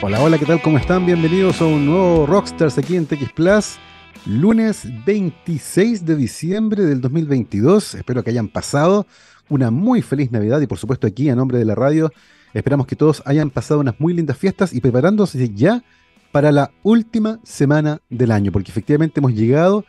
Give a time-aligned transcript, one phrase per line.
[0.00, 0.62] Hola, hola, ¿qué tal?
[0.62, 1.04] ¿Cómo están?
[1.06, 3.78] Bienvenidos a un nuevo Rockstars aquí en TX Plus.
[4.26, 7.96] Lunes 26 de diciembre del 2022.
[7.96, 9.08] Espero que hayan pasado
[9.48, 12.12] una muy feliz Navidad y por supuesto aquí a nombre de la radio
[12.54, 15.82] esperamos que todos hayan pasado unas muy lindas fiestas y preparándose ya
[16.30, 19.84] para la última semana del año, porque efectivamente hemos llegado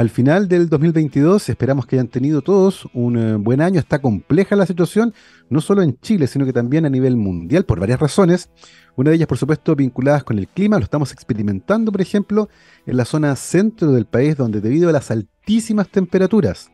[0.00, 1.50] al final del 2022.
[1.50, 3.78] Esperamos que hayan tenido todos un eh, buen año.
[3.78, 5.12] Está compleja la situación,
[5.50, 8.48] no solo en Chile, sino que también a nivel mundial por varias razones.
[8.96, 10.78] Una de ellas, por supuesto, vinculadas con el clima.
[10.78, 12.48] Lo estamos experimentando, por ejemplo,
[12.86, 16.70] en la zona centro del país, donde debido a las altísimas temperaturas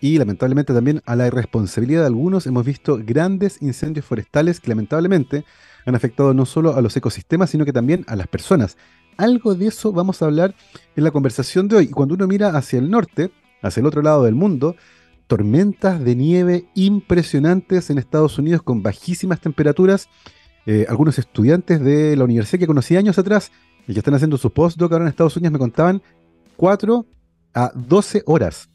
[0.00, 5.44] y lamentablemente también a la irresponsabilidad de algunos, hemos visto grandes incendios forestales que lamentablemente
[5.86, 8.76] han afectado no solo a los ecosistemas, sino que también a las personas.
[9.18, 10.54] Algo de eso vamos a hablar
[10.96, 11.84] en la conversación de hoy.
[11.84, 14.76] Y cuando uno mira hacia el norte, hacia el otro lado del mundo,
[15.26, 20.08] tormentas de nieve impresionantes en Estados Unidos con bajísimas temperaturas
[20.66, 23.50] eh, algunos estudiantes de la universidad que conocí años atrás
[23.86, 26.02] y que están haciendo su postdoc ahora en Estados Unidos me contaban
[26.56, 27.06] 4
[27.54, 28.68] a 12 horas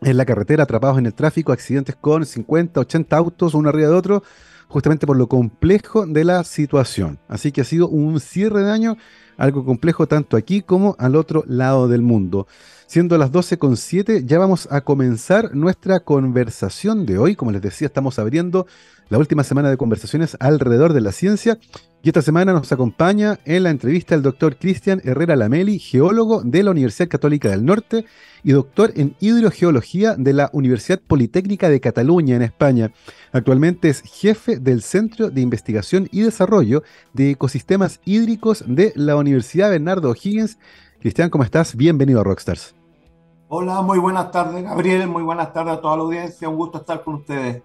[0.00, 3.94] en la carretera atrapados en el tráfico, accidentes con 50, 80 autos uno arriba de
[3.94, 4.22] otro,
[4.68, 7.18] justamente por lo complejo de la situación.
[7.28, 8.96] Así que ha sido un cierre de año,
[9.36, 12.46] algo complejo tanto aquí como al otro lado del mundo.
[12.86, 17.36] Siendo las 12.07, ya vamos a comenzar nuestra conversación de hoy.
[17.36, 18.66] Como les decía, estamos abriendo
[19.08, 21.58] la última semana de conversaciones alrededor de la ciencia.
[22.02, 26.62] Y esta semana nos acompaña en la entrevista el doctor Cristian Herrera Lameli, geólogo de
[26.62, 28.04] la Universidad Católica del Norte
[28.44, 32.92] y doctor en hidrogeología de la Universidad Politécnica de Cataluña en España.
[33.32, 39.70] Actualmente es jefe del Centro de Investigación y Desarrollo de Ecosistemas Hídricos de la Universidad
[39.70, 40.58] Bernardo O'Higgins.
[41.00, 41.74] Cristian, ¿cómo estás?
[41.74, 42.74] Bienvenido a Rockstars.
[43.48, 45.08] Hola, muy buenas tardes, Gabriel.
[45.08, 46.48] Muy buenas tardes a toda la audiencia.
[46.48, 47.62] Un gusto estar con ustedes.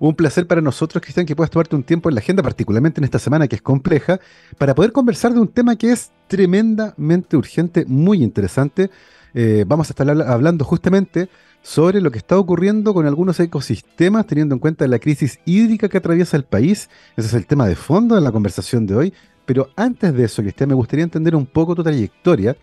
[0.00, 3.04] Un placer para nosotros, Cristian, que puedas tomarte un tiempo en la agenda, particularmente en
[3.04, 4.20] esta semana que es compleja,
[4.56, 8.90] para poder conversar de un tema que es tremendamente urgente, muy interesante.
[9.34, 11.28] Eh, vamos a estar hablando justamente
[11.62, 15.98] sobre lo que está ocurriendo con algunos ecosistemas, teniendo en cuenta la crisis hídrica que
[15.98, 16.88] atraviesa el país.
[17.16, 19.14] Ese es el tema de fondo de la conversación de hoy.
[19.46, 22.56] Pero antes de eso, Cristian, me gustaría entender un poco tu trayectoria.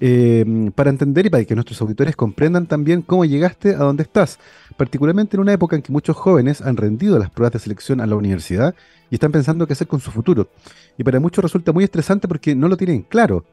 [0.00, 4.40] Eh, para entender y para que nuestros auditores comprendan también cómo llegaste a donde estás,
[4.76, 8.06] particularmente en una época en que muchos jóvenes han rendido las pruebas de selección a
[8.06, 8.74] la universidad
[9.10, 10.48] y están pensando qué hacer con su futuro.
[10.98, 13.44] Y para muchos resulta muy estresante porque no lo tienen claro.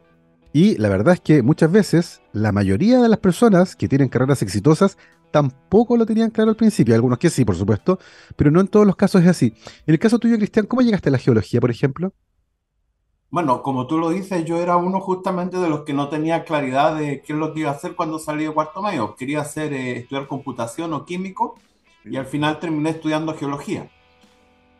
[0.54, 4.42] Y la verdad es que muchas veces la mayoría de las personas que tienen carreras
[4.42, 4.98] exitosas
[5.32, 6.94] tampoco lo tenían claro al principio.
[6.94, 8.00] Algunos que sí, por supuesto,
[8.36, 9.54] pero no en todos los casos es así.
[9.86, 12.14] En el caso tuyo, Cristian, ¿cómo llegaste a la geología, por ejemplo?
[13.32, 16.98] Bueno, como tú lo dices, yo era uno justamente de los que no tenía claridad
[16.98, 19.16] de qué es lo que iba a hacer cuando salí de cuarto medio.
[19.16, 21.56] Quería hacer, eh, estudiar computación o químico
[22.04, 23.90] y al final terminé estudiando geología.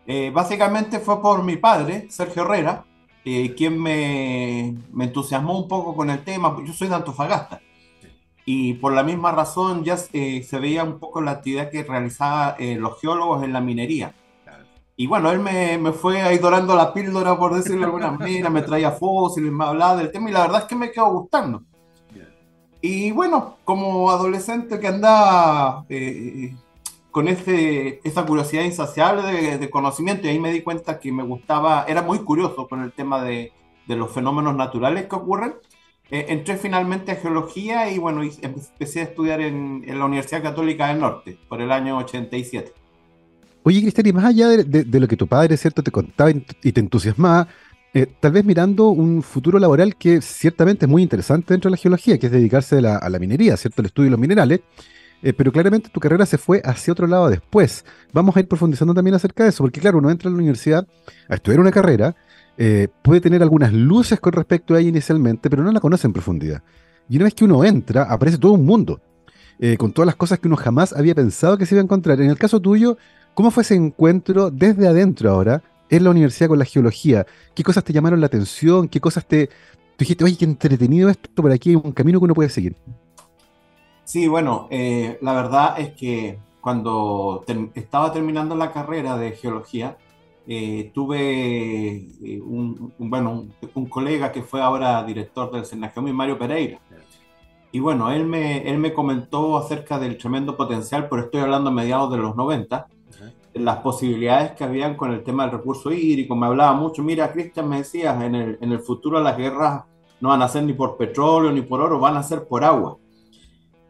[0.06, 2.84] Eh, básicamente fue por mi padre, Sergio Herrera,
[3.24, 6.58] eh, quien me, me, entusiasmó un poco con el tema.
[6.66, 7.62] Yo soy de Antofagasta
[8.46, 13.00] y por la misma razón ya se veía un poco la actividad que realizaban los
[13.00, 14.14] geólogos en la minería.
[15.02, 18.52] Y bueno, él me, me fue ahí dorando la píldora, por decirlo de alguna manera,
[18.52, 21.64] me traía fósiles, me hablaba del tema y la verdad es que me quedó gustando.
[22.82, 26.56] Y bueno, como adolescente que andaba eh,
[27.10, 31.24] con ese, esa curiosidad insaciable de, de, conocimiento, y ahí me di cuenta que me
[31.24, 33.54] gustaba, era muy curioso con el tema de,
[33.88, 35.56] de los fenómenos naturales que ocurren.
[36.12, 40.90] Eh, entré finalmente a geología y bueno, empecé a estudiar en, en la Universidad Católica
[40.90, 42.81] del Norte por el año 87.
[43.64, 46.80] Oye, Cristian, y más allá de, lo que tu padre, ¿cierto?, te contaba y te
[46.80, 47.48] entusiasmaba,
[47.94, 51.78] eh, tal vez mirando un futuro laboral que ciertamente es muy interesante dentro de la
[51.78, 54.62] geología, que es dedicarse a la, minería, ¿cierto?, el estudio de los minerales,
[55.22, 57.86] eh, pero claramente tu carrera se fue hacia otro lado después.
[58.14, 60.88] Vamos a ir profundizando también acerca de eso, porque claro, uno entra a la universidad
[61.30, 62.16] a estudiar una carrera,
[62.58, 66.14] eh, puede tener algunas luces con respecto a ella inicialmente, pero no la conoce en
[66.14, 66.64] profundidad.
[67.10, 69.02] Y una vez que uno entra, aparece todo un mundo,
[69.78, 72.20] con todas las cosas que uno jamás había pensado que se iba a encontrar.
[72.20, 72.98] En el caso tuyo,
[73.34, 77.26] ¿Cómo fue ese encuentro desde adentro ahora en la universidad con la geología?
[77.56, 78.88] ¿Qué cosas te llamaron la atención?
[78.88, 79.50] ¿Qué cosas te...
[79.98, 82.76] dijiste, oye, qué entretenido esto, por aquí hay un camino que uno puede seguir?
[84.04, 89.98] Sí, bueno, eh, la verdad es que cuando estaba terminando la carrera de geología,
[90.46, 96.80] eh, tuve eh, un, bueno, un, colega que fue ahora director del mi Mario Pereira.
[97.72, 101.74] Y bueno, él me, él me comentó acerca del tremendo potencial, pero estoy hablando a
[101.74, 102.88] mediados de los 90,
[103.54, 106.36] las posibilidades que habían con el tema del recurso hídrico.
[106.36, 109.84] Me hablaba mucho, mira, Cristian, me decías, en el, en el futuro las guerras
[110.22, 112.98] no van a ser ni por petróleo ni por oro, van a ser por agua.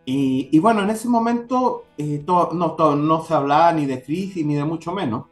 [0.05, 4.01] Y, y bueno, en ese momento eh, todo, no, todo, no se hablaba ni de
[4.01, 5.25] crisis ni de mucho menos.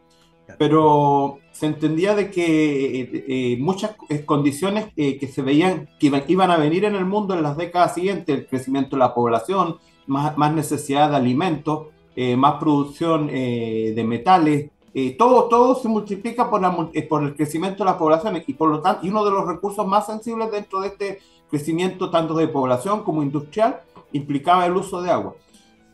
[0.57, 3.95] pero se entendía de que eh, eh, muchas
[4.25, 8.35] condiciones que se veían que iban, a venir en el mundo en las décadas siguientes,
[8.35, 9.77] el crecimiento de la población,
[10.07, 11.87] más, más necesidad de alimentos,
[12.37, 14.69] más producción de metales,
[15.17, 16.61] todo, todo se multiplica por,
[17.07, 19.87] por, el crecimiento de la población y por lo tanto, y uno de los recursos
[19.87, 21.19] más sensibles dentro de este
[21.49, 25.35] crecimiento tanto de población como industrial implicaba el uso de agua.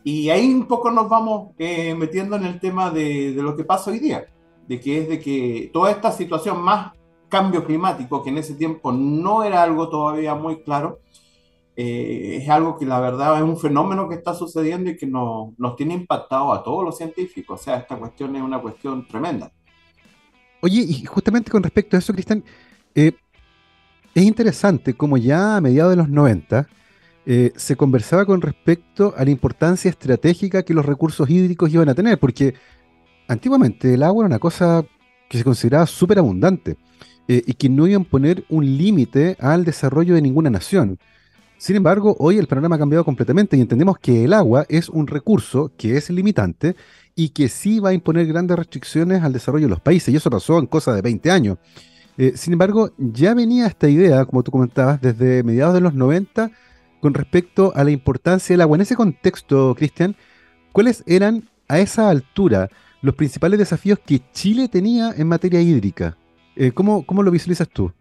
[0.04, 3.64] Y ahí un poco nos vamos eh, metiendo en el tema de, de, lo que
[3.64, 4.26] pasa hoy día,
[4.68, 6.92] de que es de que toda esta situación más
[7.28, 11.00] cambio climático, que en ese tiempo no era algo todavía muy claro,
[11.78, 15.50] eh, es algo que la verdad es un fenómeno que está sucediendo y que nos,
[15.58, 17.60] nos tiene impactado a todos los científicos.
[17.60, 19.52] O sea, esta cuestión es una cuestión tremenda.
[20.62, 22.42] Oye, y justamente con respecto a eso, Cristian,
[22.94, 23.12] eh,
[24.14, 26.66] es interesante como ya a mediados de los 90,
[27.26, 31.94] eh, se conversaba con respecto a la importancia estratégica que los recursos hídricos iban a
[31.94, 32.54] tener, porque
[33.28, 34.82] antiguamente el agua era una cosa
[35.28, 36.78] que se consideraba súper abundante
[37.28, 40.96] y que no iban a poner un límite al desarrollo de ninguna nación.
[41.58, 45.06] Sin embargo, hoy el panorama ha cambiado completamente y entendemos que el agua es un
[45.06, 46.76] recurso que es limitante
[47.14, 50.28] y que sí va a imponer grandes restricciones al desarrollo de los países, y eso
[50.28, 51.58] pasó en cosa de 20 años.
[52.18, 56.50] Eh, sin embargo, ya venía esta idea, como tú comentabas, desde mediados de los 90
[57.00, 58.76] con respecto a la importancia del agua.
[58.76, 60.16] En ese contexto, Cristian,
[60.72, 62.68] ¿cuáles eran a esa altura
[63.00, 66.16] los principales desafíos que Chile tenía en materia hídrica?
[66.54, 67.92] Eh, ¿cómo, lo visualizas tú?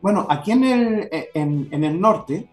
[0.00, 2.48] Bueno, aquí en el, en, el norte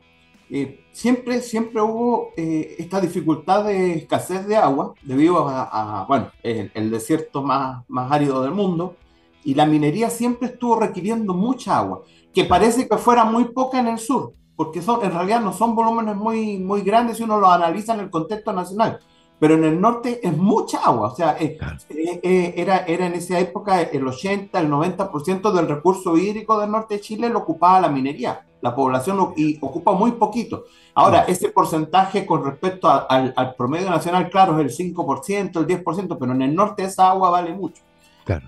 [0.49, 6.89] eh, siempre, siempre hubo eh, esta dificultad de escasez de agua debido a, bueno, el,
[6.89, 8.95] desierto más, más árido del mundo
[9.43, 12.01] y la minería siempre estuvo requiriendo mucha agua,
[12.33, 15.75] que parece que fuera muy poca en el sur, porque son, en realidad no son
[15.75, 18.99] volúmenes muy, muy grandes si uno lo analiza en el contexto nacional,
[19.39, 21.57] pero en el norte es mucha agua, o sea, eh,
[21.89, 26.71] eh, eh, era, era en esa época el 80, el 90% del recurso hídrico del
[26.71, 30.65] norte de Chile lo ocupaba la minería, la población y ocupa muy poquito.
[30.93, 36.17] Ahora, ese porcentaje con respecto al, al, promedio nacional, claro, es el 5%, el 10%,
[36.17, 37.83] pero en el norte esa agua vale mucho.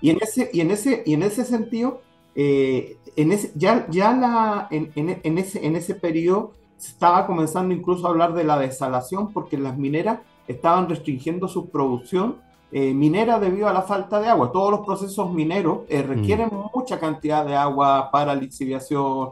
[0.00, 2.00] Y, en ese, y, en ese, y en ese sentido,
[2.34, 7.74] eh, en ese, ya, ya la, en, en, ese, en ese periodo se estaba comenzando
[7.74, 12.36] incluso a hablar de la desalación porque las mineras estaban restringiendo su producción
[12.72, 14.50] eh, minera debido a la falta de agua.
[14.52, 16.70] Todos los procesos mineros eh, requieren mm.
[16.74, 19.30] mucha cantidad de agua para lixiviación,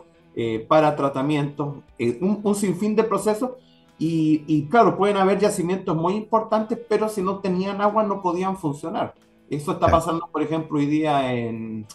[0.68, 1.76] para tratamientos,
[2.20, 3.52] un, un, sinfín de procesos.
[3.98, 8.58] Y, y, claro, pueden haber yacimientos muy importantes, pero si no tenían agua no podían
[8.58, 9.14] funcionar.
[9.48, 11.86] Eso está pasando, por ejemplo, hoy día en,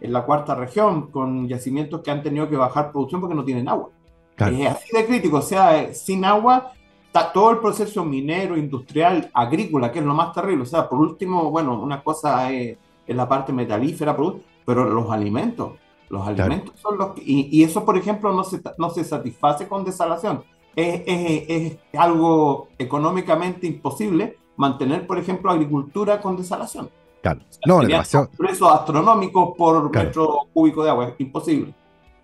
[0.00, 3.68] en la cuarta región, con yacimientos que han tenido que bajar producción porque no tienen
[3.68, 3.90] agua.
[4.36, 6.72] Es así de crítico, o sea, eh, sin agua
[7.18, 10.62] está todo el proceso minero, industrial, agrícola, que es lo más terrible.
[10.62, 12.76] O sea, por último, bueno, una cosa es,
[13.06, 14.16] la parte metalífera,
[14.64, 15.72] pero los alimentos,
[16.10, 19.84] los alimentos son los que, y, eso, por ejemplo, no se, no se satisface con
[19.84, 20.44] desalación.
[20.76, 26.90] Es, es, es algo económicamente imposible mantener, por ejemplo, agricultura con desalación.
[27.22, 27.40] Claro.
[27.66, 28.28] no, demasiado.
[28.36, 31.74] Precios astronómicos por metro cúbico de agua, es imposible.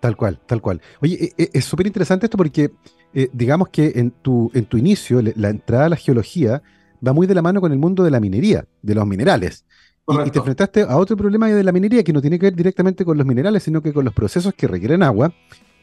[0.05, 0.81] Tal cual, tal cual.
[1.01, 2.69] Oye, e, e, es súper interesante esto porque,
[3.11, 6.61] eh, digamos que en tu, en tu inicio, la entrada a la geología
[7.05, 9.65] va muy de la mano con el mundo de la minería, de los minerales.
[10.07, 13.03] Y, te enfrentaste a otro problema de la minería que no tiene que ver directamente
[13.03, 15.33] con los minerales, sino que con los procesos que requieren agua.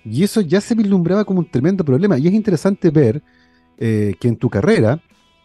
[0.04, 2.16] Y eso ya se vislumbraba como un tremendo problema.
[2.16, 3.24] Y es interesante ver
[3.76, 5.02] eh, que en tu carrera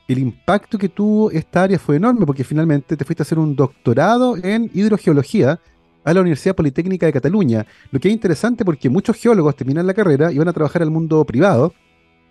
[0.08, 3.56] el impacto que tuvo esta área fue enorme porque finalmente te fuiste a hacer un
[3.56, 5.60] doctorado en hidrogeología
[6.08, 9.94] a la Universidad Politécnica de Cataluña, lo que es interesante porque muchos geólogos terminan la
[9.94, 11.74] carrera y van a trabajar al mundo privado,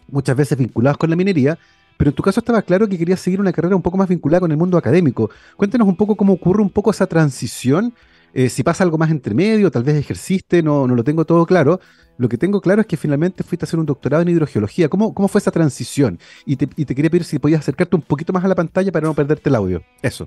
[0.08, 1.58] muchas veces vinculados con la minería,
[1.98, 4.40] pero en tu caso estaba claro que querías seguir una carrera un poco más vinculada
[4.40, 5.28] con el mundo académico.
[5.56, 7.92] Cuéntanos un poco cómo ocurre un poco esa transición,
[8.32, 11.44] eh, si pasa algo más entre medio, tal vez ejerciste, no, no lo tengo todo
[11.44, 11.78] claro,
[12.16, 14.88] lo que tengo claro es que finalmente fuiste a hacer un doctorado en hidrogeología.
[14.88, 16.18] ¿Cómo, cómo fue esa transición?
[16.46, 19.12] Y te, quería pedir si podías acercarte un poquito más a la pantalla para no
[19.12, 19.82] perderte el audio.
[20.00, 20.26] Eso.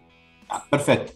[0.50, 1.14] Ah, perfecto.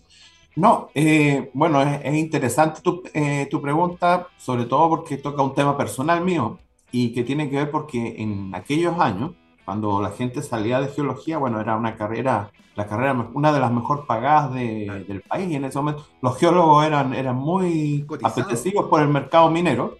[0.56, 5.76] No, eh, bueno, es, interesante tu, eh, tu, pregunta, sobre todo porque toca un tema
[5.76, 6.60] personal mío
[6.92, 9.32] y que tiene que ver porque en aquellos años,
[9.66, 13.72] cuando la gente salía de geología, bueno, era una carrera, la carrera, una de las
[13.72, 16.06] mejor pagadas del país y en ese momento.
[16.22, 19.98] Los geólogos eran, eran muy apetecidos por el mercado minero.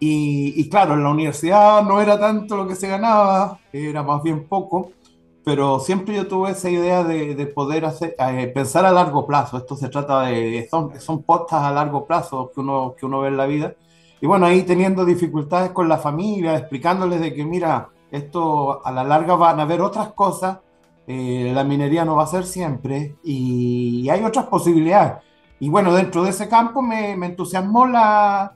[0.00, 4.46] Y, claro, en la universidad no era tanto lo que se ganaba, era más bien
[4.46, 4.92] poco,
[5.44, 9.58] pero siempre yo tuve esa idea de, poder hacer, eh, pensar a largo plazo.
[9.58, 13.28] Esto se trata de, son, son postas a largo plazo que uno, que uno ve
[13.28, 13.74] en la vida.
[14.20, 19.04] Y bueno, ahí teniendo dificultades con la familia, explicándoles de que, mira, esto a la
[19.04, 20.58] larga van a haber otras cosas
[21.06, 25.22] eh, la minería no va a ser siempre y hay otras posibilidades.
[25.60, 28.54] Y bueno, dentro de ese campo me, me entusiasmó la...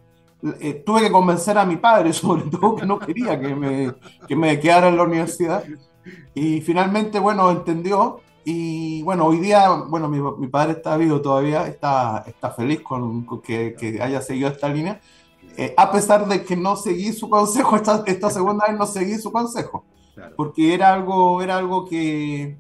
[0.61, 3.95] Eh, tuve que convencer a mi padre, sobre todo, que no quería que me,
[4.27, 5.65] que me quedara en la universidad.
[6.35, 8.21] Y finalmente, bueno, entendió.
[8.45, 13.25] Y bueno, hoy día, bueno, mi, mi padre está vivo todavía, está, está feliz con,
[13.25, 15.01] con que, que, haya seguido esta línea,
[15.59, 19.19] eh, a pesar de que no seguí su consejo, esta, esta segunda vez no seguí
[19.19, 19.85] su consejo,
[20.15, 20.35] claro.
[20.35, 22.57] porque era algo, era algo que,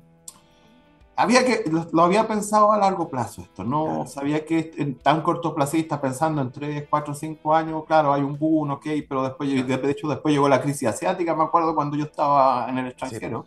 [1.18, 4.06] había que, lo, había pensado a largo plazo esto, no claro.
[4.06, 8.70] sabía que en tan cortoplacista, pensando en 3, 4, 5 años, claro, hay un boom,
[8.70, 12.68] ok, pero después, de hecho, después llegó la crisis asiática, me acuerdo cuando yo estaba
[12.68, 13.46] en el extranjero.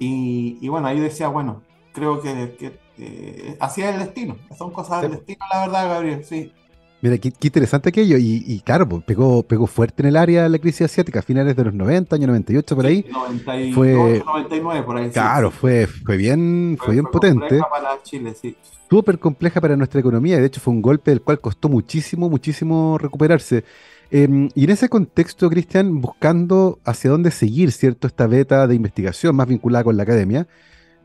[0.00, 0.58] Sí.
[0.60, 4.72] Y, y, bueno, ahí decía, bueno, creo que, que eh, así es el destino, son
[4.72, 5.02] cosas sí.
[5.02, 6.52] del destino, la verdad, Gabriel, sí.
[7.02, 8.18] Mira, qué, qué, interesante aquello.
[8.18, 11.56] Y, y claro, pues, pegó, pegó fuerte en el área la crisis asiática, a finales
[11.56, 13.02] de los 90, año 98, por ahí.
[13.02, 15.10] Sí, 98, fue, 99, por ahí.
[15.10, 17.58] Claro, sí, fue, fue bien, fue, fue bien potente.
[17.70, 18.56] Para Chile, sí.
[18.90, 20.38] Súper compleja para nuestra economía.
[20.38, 23.64] De hecho, fue un golpe del cual costó muchísimo, muchísimo recuperarse.
[24.10, 28.08] Eh, y en ese contexto, Cristian, buscando hacia dónde seguir, ¿cierto?
[28.08, 30.48] Esta beta de investigación más vinculada con la academia,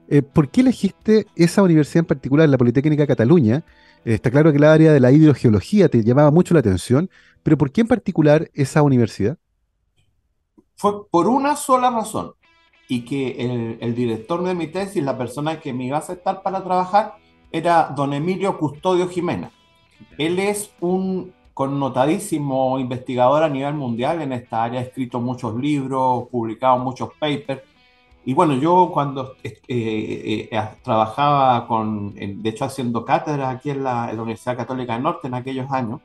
[0.09, 3.63] eh, ¿por qué elegiste esa universidad en particular, la Politécnica de Cataluña?
[4.05, 7.09] Está claro que el área de la hidrogeología te llamaba mucho la atención,
[7.41, 9.37] pero ¿por qué en particular esa universidad?
[10.75, 12.33] Fue por una sola razón,
[12.87, 16.43] y que el, el, director de mi tesis, la persona que me iba a aceptar
[16.43, 17.15] para trabajar,
[17.51, 19.49] era don Emilio Custodio Jiménez.
[20.19, 26.27] Él es un connotadísimo investigador a nivel mundial en esta área, ha escrito muchos libros,
[26.29, 27.63] publicado muchos papers,
[28.25, 33.83] y bueno, yo cuando eh, eh, eh, trabajaba con, de hecho haciendo cátedras aquí en
[33.83, 36.01] la, en la, Universidad Católica del Norte en aquellos años,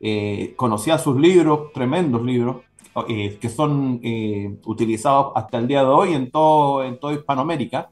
[0.00, 2.56] eh, conocía sus libros, tremendos libros,
[3.08, 4.00] eh, que son
[4.64, 7.90] utilizados hasta el día de hoy en todo, en toda Hispanoamérica.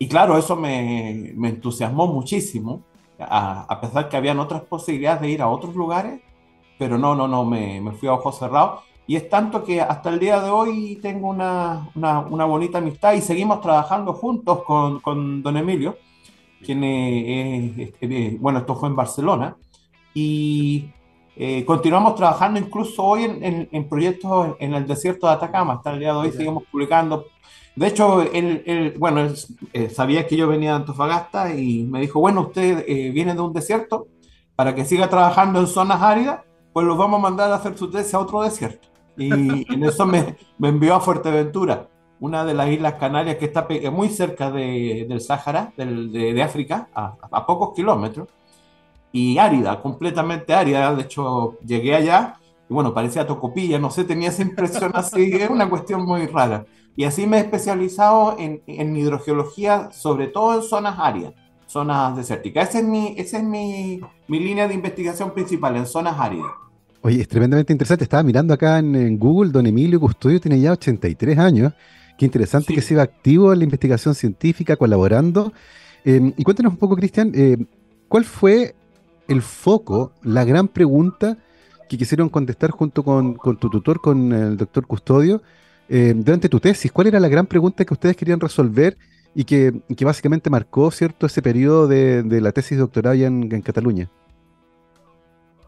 [0.00, 2.82] Y claro, eso me, me entusiasmó muchísimo,
[3.20, 6.20] a, a, pesar que habían otras posibilidades de ir a otros lugares,
[6.76, 10.10] pero no, no, no, me, me fui a ojos cerrados y es tanto que hasta
[10.10, 15.00] el día de hoy tengo una, una, una bonita amistad y seguimos trabajando juntos con,
[15.00, 15.96] con don Emilio,
[16.64, 16.80] quien
[18.40, 19.56] bueno, esto fue en Barcelona,
[20.14, 20.90] y
[21.36, 25.92] eh, continuamos trabajando incluso hoy en, en, en, proyectos en el desierto de Atacama, hasta
[25.92, 27.26] el día de hoy seguimos publicando.
[27.74, 29.34] De hecho, él, él bueno, él
[29.72, 33.40] eh, sabía que yo venía de Antofagasta y me dijo, bueno, usted eh, viene de
[33.40, 34.08] un desierto,
[34.54, 36.42] para que siga trabajando en zonas áridas,
[36.72, 38.91] pues los vamos a mandar a hacer su tesis a otro desierto.
[39.16, 41.88] Y en eso me, me, envió a Fuerteventura,
[42.20, 46.42] una de las Islas Canarias que está muy cerca de, del Sáhara, del, de, de,
[46.42, 48.28] África, a, a, pocos kilómetros,
[49.12, 50.94] y árida, completamente árida.
[50.94, 52.36] De hecho, llegué allá
[52.68, 56.64] y bueno, parecía tocopilla, no sé, tenía esa impresión así, es una cuestión muy rara.
[56.96, 61.34] Y así me he especializado en, en hidrogeología, sobre todo en zonas áridas,
[61.66, 62.70] zonas desérticas.
[62.70, 66.50] Esa es mi, esa es mi, mi línea de investigación principal, en zonas áridas.
[67.04, 68.04] Oye, es tremendamente interesante.
[68.04, 71.72] Estaba mirando acá en, en, Google, don Emilio Custodio tiene ya 83 años.
[72.16, 72.74] Qué interesante sí.
[72.74, 75.52] que siga activo en la investigación científica, colaborando.
[76.04, 77.56] Eh, y cuéntanos un poco, Cristian, eh,
[78.08, 78.76] ¿cuál fue
[79.26, 81.38] el foco, la gran pregunta
[81.88, 85.42] que quisieron contestar junto con, con tu tutor, con el doctor Custodio,
[85.88, 86.92] eh, durante tu tesis?
[86.92, 88.96] ¿Cuál era la gran pregunta que ustedes querían resolver
[89.34, 93.60] y que, que básicamente marcó cierto ese periodo de, de la tesis doctoral en, en
[93.60, 94.08] Cataluña?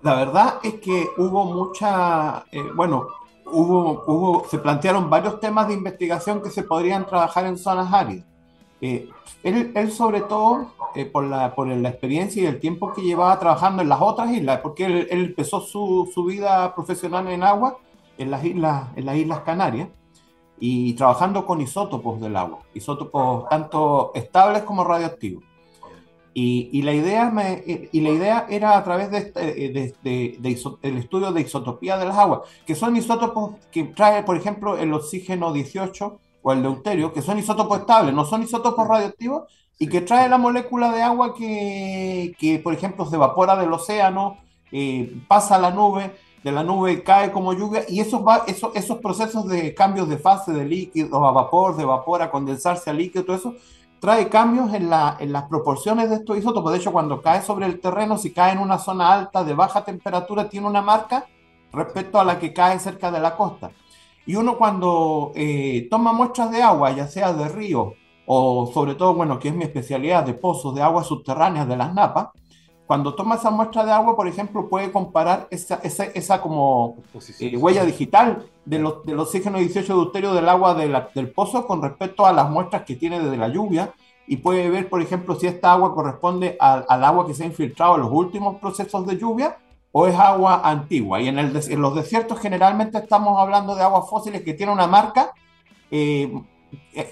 [0.04, 3.06] La verdad es que hubo mucha, eh, bueno,
[3.46, 8.26] hubo, hubo, se plantearon varios temas de investigación que se podrían trabajar en zonas áridas.
[8.82, 9.08] Eh,
[9.42, 13.38] él, él, sobre todo, eh, por, la, por la experiencia y el tiempo que llevaba
[13.38, 17.78] trabajando en las otras islas, porque él, él empezó su, su, vida profesional en agua
[18.18, 19.88] en las, islas, en las Islas Canarias
[20.60, 25.44] y trabajando con isótopos del agua, isótopos tanto estables como radioactivos.
[26.36, 27.62] Y, y, la idea me,
[27.92, 31.42] y la idea era a través de, este, de, de, de iso, el estudio de
[31.42, 36.52] isotopía de las aguas, que son isótopos que trae, por ejemplo, el oxígeno 18 o
[36.52, 39.44] el deuterio, que son isótopos estables, no son isótopos radioactivos,
[39.78, 44.38] y que trae la molécula de agua que, que por ejemplo, se evapora del océano,
[44.72, 48.74] eh, pasa a la nube, de la nube cae como lluvia, y esos, va, esos,
[48.76, 52.92] esos procesos de cambios de fase de líquido a vapor, de vapor a condensarse a
[52.92, 53.54] líquido, todo eso,
[54.04, 56.72] trae cambios en, la, en, las proporciones de estos isótopos.
[56.72, 59.82] De hecho, cuando cae sobre el terreno, si cae en una zona alta de baja
[59.82, 61.24] temperatura, tiene una marca
[61.72, 63.70] respecto a la que cae cerca de la costa.
[64.26, 67.94] Y uno cuando eh, toma muestras de agua, ya sea de río
[68.26, 71.94] o sobre todo, bueno, que es mi especialidad, de pozos de agua subterráneas de las
[71.94, 72.28] napas,
[72.86, 76.96] cuando toma esa muestra de agua, por ejemplo, puede comparar esa, esa, esa como
[77.40, 82.26] eh, huella digital de los, del oxígeno 18 deuterio del agua del pozo con respecto
[82.26, 83.94] a las muestras que tiene desde la lluvia
[84.26, 87.46] y puede ver, por ejemplo, si esta agua corresponde al, al agua que se ha
[87.46, 89.58] infiltrado en los últimos procesos de lluvia
[89.92, 91.20] o es agua antigua.
[91.20, 94.86] Y en, el, en los desiertos generalmente estamos hablando de aguas fósiles que tienen una
[94.86, 95.32] marca
[95.90, 96.32] eh,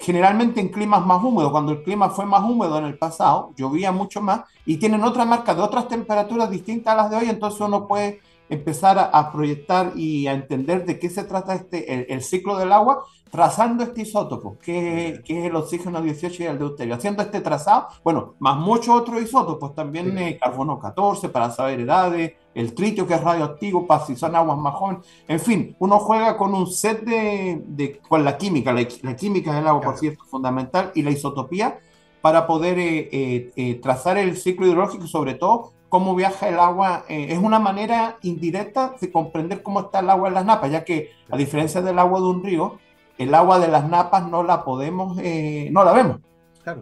[0.01, 3.91] generalmente en climas más húmedos, cuando el clima fue más húmedo en el pasado, llovía
[3.91, 7.61] mucho más y tienen otra marca de otras temperaturas distintas a las de hoy, entonces
[7.61, 8.21] uno puede
[8.53, 13.03] empezar a, proyectar y a entender de qué se trata este, el, ciclo del agua,
[13.31, 16.95] trazando este isótopo, que, que, es el oxígeno 18 y el deuterio.
[16.95, 22.33] Haciendo este trazado, bueno, más muchos otros isótopos, también eh, carbono 14 para saber edades,
[22.53, 25.05] el tritio que es radioactivo para si son aguas más jóvenes.
[25.27, 29.67] En fin, uno juega con un set de, de con la química, la, química del
[29.67, 31.79] agua, por cierto, fundamental, y la isotopía
[32.23, 37.03] para poder eh, eh, eh, trazar el ciclo hidrológico sobre todo cómo viaja el agua.
[37.07, 41.11] es una manera indirecta de comprender cómo está el agua en las napas, ya que
[41.29, 42.79] a diferencia del agua de un río,
[43.19, 46.17] el agua de las napas no la podemos, no la vemos.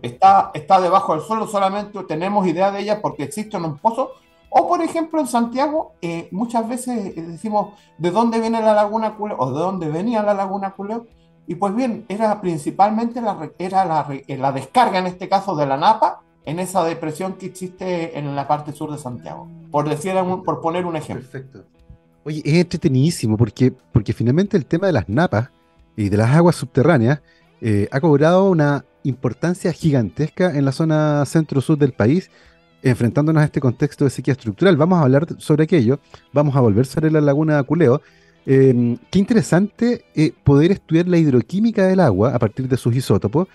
[0.02, 4.12] Está, está debajo del suelo, solamente tenemos idea de ella porque existe en un pozo
[4.54, 9.16] o, por ejemplo, en Santiago, eh, muchas veces eh, decimos de dónde viene la laguna
[9.16, 11.08] Culeo o de dónde venía la laguna Culeo.
[11.48, 15.66] Y pues bien, era principalmente la, era la, eh, la descarga, en este caso, de
[15.66, 20.14] la Napa en esa depresión que existe en la parte sur de Santiago, por, decir,
[20.46, 21.28] por poner un ejemplo.
[21.30, 21.64] Perfecto.
[22.24, 25.50] Oye, es entretenidísimo porque, porque finalmente el tema de las napas
[25.96, 27.22] y de las aguas subterráneas
[27.92, 32.30] ha cobrado una importancia gigantesca en la zona centro-sur del país
[32.84, 34.78] enfrentándonos a este contexto de sequía estructural.
[34.78, 36.00] Vamos a hablar sobre aquello,
[36.34, 38.02] vamos a volver sobre la laguna Culeo.
[38.46, 43.48] Em, qué interesante eh, poder estudiar la hidroquímica del agua a partir de sus isótopos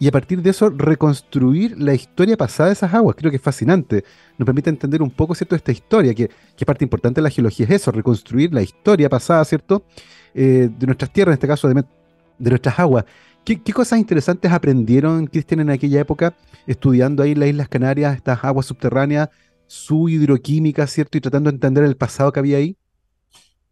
[0.00, 3.14] y a partir de eso reconstruir la historia pasada de esas aguas.
[3.16, 4.02] Creo que es fascinante.
[4.38, 7.66] Nos permite entender un poco, ¿cierto?, esta historia, que, que parte importante de la geología
[7.66, 9.84] es eso, reconstruir la historia pasada, ¿cierto?,
[10.32, 11.84] eh, de nuestras tierras, en este caso de,
[12.38, 13.04] nuestras aguas.
[13.44, 16.34] ¿Qué, cosas interesantes aprendieron, Cristian, en aquella época,
[16.66, 19.28] estudiando ahí en las Islas Canarias, estas aguas subterráneas,
[19.66, 21.18] su hidroquímica, ¿cierto?
[21.18, 22.74] Y tratando de entender el pasado que había ahí.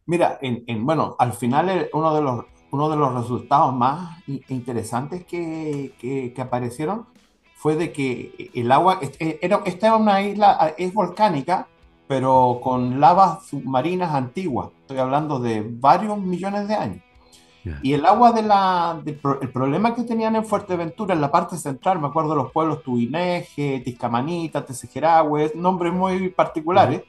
[0.04, 5.94] Mira, en, bueno, al final uno de los, uno de los resultados más interesantes que,
[5.98, 7.06] que, aparecieron
[7.56, 11.66] fue de que el agua, e, era, esta era una isla, es volcánica,
[12.06, 14.70] pero con lavas submarinas antiguas.
[14.80, 17.02] Estoy hablando de varios millones de años.
[17.82, 22.00] Y el agua de la, el problema que tenían en Fuerteventura, en la parte central,
[22.00, 27.02] me acuerdo de los pueblos Tuineje, Tiscamanita, Tesejeragüe, nombres muy particulares,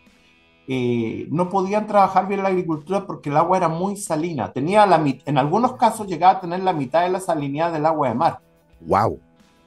[0.71, 4.53] eh, no podían trabajar bien la agricultura porque el agua era muy salina.
[4.53, 8.09] Tenía la, en algunos casos llegaba a tener la mitad de la salinidad del agua
[8.09, 8.39] de mar.
[8.81, 9.19] ¡Wow!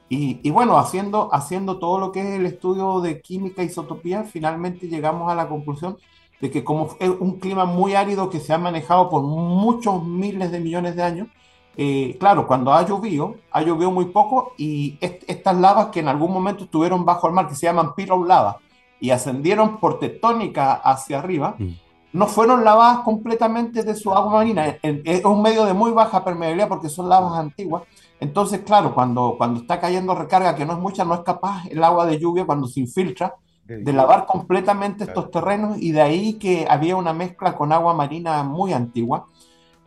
[0.07, 4.87] Y, y, bueno, haciendo, haciendo todo lo que es el estudio de química isotopía, finalmente
[4.87, 5.97] llegamos a la conclusión
[6.39, 10.51] de que como es un clima muy árido que se ha manejado por muchos miles
[10.51, 11.27] de millones de años,
[11.75, 16.31] eh, claro, cuando ha llovido, ha llovido muy poco y estas lavas que en algún
[16.31, 18.59] momento estuvieron bajo el mar, que se llaman pillow lava,
[19.03, 21.71] y ascendieron por tectónica hacia arriba, mm.
[22.13, 24.77] no fueron lavadas completamente de su agua marina.
[24.81, 27.83] Es un medio de muy baja permeabilidad porque son lavas antiguas.
[28.21, 31.83] Entonces, claro, cuando, cuando está cayendo recarga, que no es mucha, no es capaz el
[31.83, 33.35] agua de lluvia cuando se infiltra,
[33.65, 38.41] de lavar completamente estos terrenos y de ahí que había una mezcla con agua marina
[38.43, 39.27] muy antigua.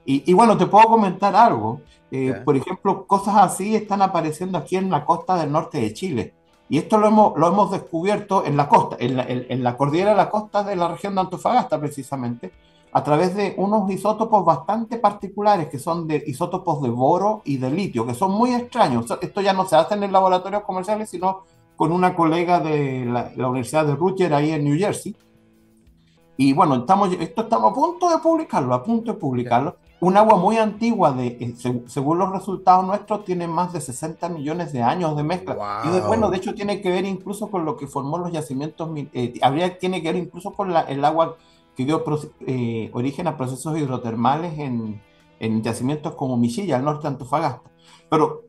[0.05, 1.81] Y, bueno, te puedo comentar algo.
[2.11, 6.35] Eh, por ejemplo, cosas así están apareciendo aquí en la costa del norte de Chile.
[6.69, 10.11] Y esto lo hemos, lo hemos descubierto en la costa, en la, en, la cordillera
[10.11, 12.53] de la costa de la región de Antofagasta precisamente,
[12.93, 17.71] a través de unos isótopos bastante particulares, que son de isótopos de boro y de
[17.71, 19.07] litio, que son muy extraños.
[19.21, 21.45] Esto ya no se hace en laboratorios comerciales, sino
[21.77, 25.15] con una colega de la, Universidad de Rutgers ahí en New Jersey.
[26.39, 29.77] Y bueno, estamos, esto estamos a punto de publicarlo, a punto de publicarlo.
[29.99, 31.55] Un agua muy antigua, de, eh,
[31.87, 35.57] según los resultados nuestros, tiene más de 60 millones de años de mezcla.
[35.85, 39.35] Y bueno, de hecho tiene que ver incluso con lo que formó los yacimientos, eh,
[39.41, 41.37] habría, tiene que ver incluso con la, el agua
[41.75, 42.05] que dio
[42.47, 45.01] eh, origen a procesos hidrotermales en,
[45.41, 47.71] en yacimientos como Michilla, al norte de Antofagasta.
[48.11, 48.43] Pero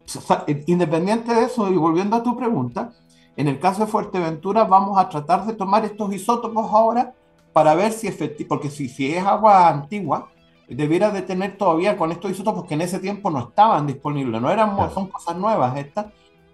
[0.68, 2.92] independiente de eso, y volviendo a tu pregunta,
[3.36, 7.14] en el caso de Fuerteventura vamos a tratar de tomar estos isótopos ahora
[7.54, 10.30] para ver si efectivamente, porque si, si es agua antigua,
[10.76, 14.52] debiera de tener todavía con estos isótopos que en ese tiempo no estaban disponibles, no
[14.52, 16.08] eran, son cosas nuevas estas.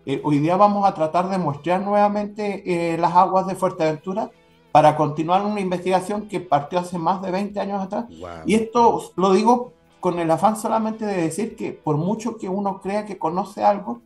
[0.06, 4.30] Eh, hoy día vamos a tratar de muestrear nuevamente eh, las aguas de Fuerteventura
[4.72, 8.06] para continuar una investigación que partió hace más de 20 años atrás.
[8.46, 12.82] Y esto lo digo con el afán solamente de decir que por mucho que uno
[12.82, 14.02] crea que conoce algo,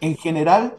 [0.00, 0.76] en general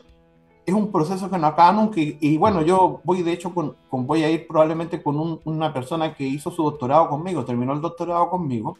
[0.65, 1.99] es un proceso que no acaba nunca.
[1.99, 6.23] Y, bueno, yo voy de hecho con, voy a ir probablemente con una persona que
[6.23, 8.77] hizo su doctorado conmigo, terminó el doctorado conmigo.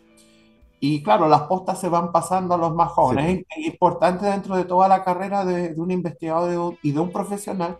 [0.80, 3.46] Y claro, las postas se van pasando a los más jóvenes.
[3.50, 7.78] Es, importante dentro de toda la carrera de, un investigador y de un profesional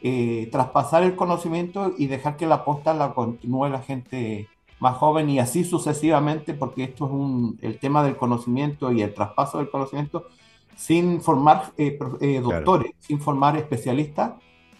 [0.00, 4.48] eh, traspasar el conocimiento y dejar que la posta la continúe la gente
[4.80, 9.12] más joven y así sucesivamente, porque esto es un, el tema del conocimiento y el
[9.12, 10.26] traspaso del conocimiento
[10.78, 14.34] sin formar eh, eh, doctores, sin formar especialistas,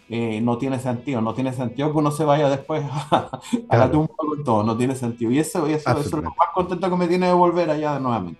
[0.07, 1.19] eh, no tiene sentido.
[1.19, 4.63] No tiene sentido que uno se vaya después a, la tumba con todo.
[4.63, 5.29] No tiene sentido.
[5.29, 8.39] Y eso, eso, eso, es lo más contento que me tiene de volver allá nuevamente.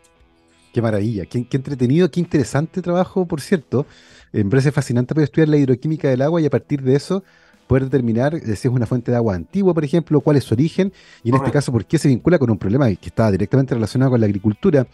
[0.73, 3.85] Qué maravilla, qué, entretenido, qué interesante trabajo, por cierto.
[4.31, 7.23] Me parece fascinante poder estudiar la hidroquímica del agua y a partir de eso
[7.67, 10.93] poder determinar si es una fuente de agua antigua, por ejemplo, cuál es su origen
[11.23, 14.11] y en este caso por qué se vincula con un problema que está directamente relacionado
[14.11, 14.87] con la agricultura.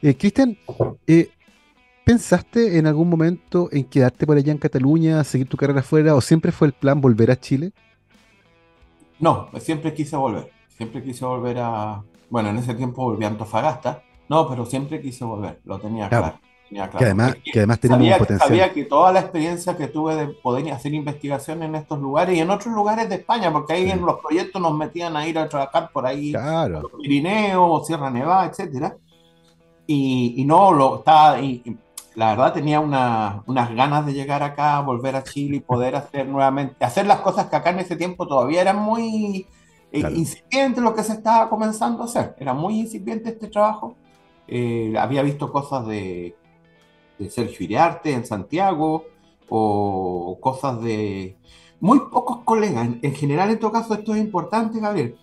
[0.00, 0.56] Cristian,
[1.06, 1.30] eh,
[2.04, 6.20] ¿Pensaste en algún momento en quedarte por allá en Cataluña, seguir tu carrera afuera o
[6.20, 7.72] siempre fue el plan volver a Chile?
[9.18, 10.50] No, siempre quise volver.
[10.76, 12.02] Siempre quise volver a.
[12.30, 14.02] Bueno, en ese tiempo volví a Antofagasta.
[14.28, 15.60] No, pero siempre quise volver.
[15.64, 16.38] Lo tenía claro.
[16.70, 18.48] Que además, que además tenemos sabía, un potencial.
[18.48, 22.40] Sabía que toda la experiencia que tuve de poder hacer investigación en estos lugares y
[22.40, 25.48] en otros lugares de España, porque ahí en los proyectos nos metían a ir a
[25.48, 26.82] trabajar por ahí, claro.
[26.82, 28.96] los Pirineos, Sierra Nevada, etcétera.
[29.84, 31.40] Y, no, lo estaba
[32.20, 36.84] la verdad tenía unas ganas de llegar acá, volver a Chile y poder hacer nuevamente,
[36.84, 39.46] hacer las cosas que acá en ese tiempo todavía eran muy
[39.90, 42.36] eh, incipientes lo que se estaba comenzando a hacer.
[42.38, 43.94] Era muy incipiente este trabajo.
[44.46, 46.36] Eh, había visto cosas de,
[47.18, 49.06] de Sergio Iriarte en Santiago
[49.48, 51.38] o cosas de
[51.80, 52.86] muy pocos colegas.
[53.00, 55.16] En, general, en todo caso, esto es importante, Gabriel.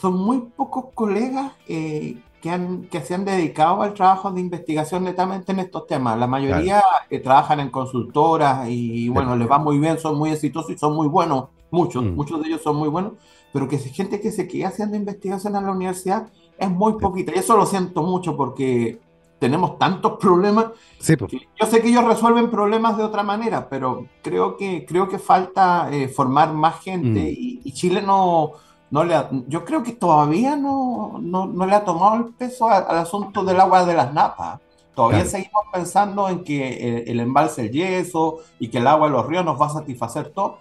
[0.00, 5.04] Son muy pocos colegas eh, que, han, que se han dedicado al trabajo de investigación
[5.04, 6.18] netamente en estos temas.
[6.18, 10.72] La mayoría que trabajan en consultoras y bueno, les va muy bien, son muy exitosos
[10.72, 12.16] y son muy buenos, muchos, mm.
[12.16, 13.12] muchos de ellos son muy buenos,
[13.52, 16.26] pero que gente que se queda haciendo investigación en la universidad
[16.58, 17.32] es muy poquita.
[17.34, 18.98] Y eso lo siento mucho porque
[19.38, 20.66] tenemos tantos problemas.
[20.98, 25.20] Sí, yo sé que ellos resuelven problemas de otra manera, pero creo que, creo que
[25.20, 27.36] falta eh, formar más gente mm.
[27.38, 28.54] y, y Chile no
[28.92, 29.16] no le
[29.48, 33.86] yo creo que todavía no, no, le ha tomado el peso al, asunto del agua
[33.86, 34.60] de las napas.
[34.94, 39.26] Todavía seguimos pensando en que el, embalse, el yeso y que el agua de los
[39.26, 40.58] ríos nos va a satisfacer todo.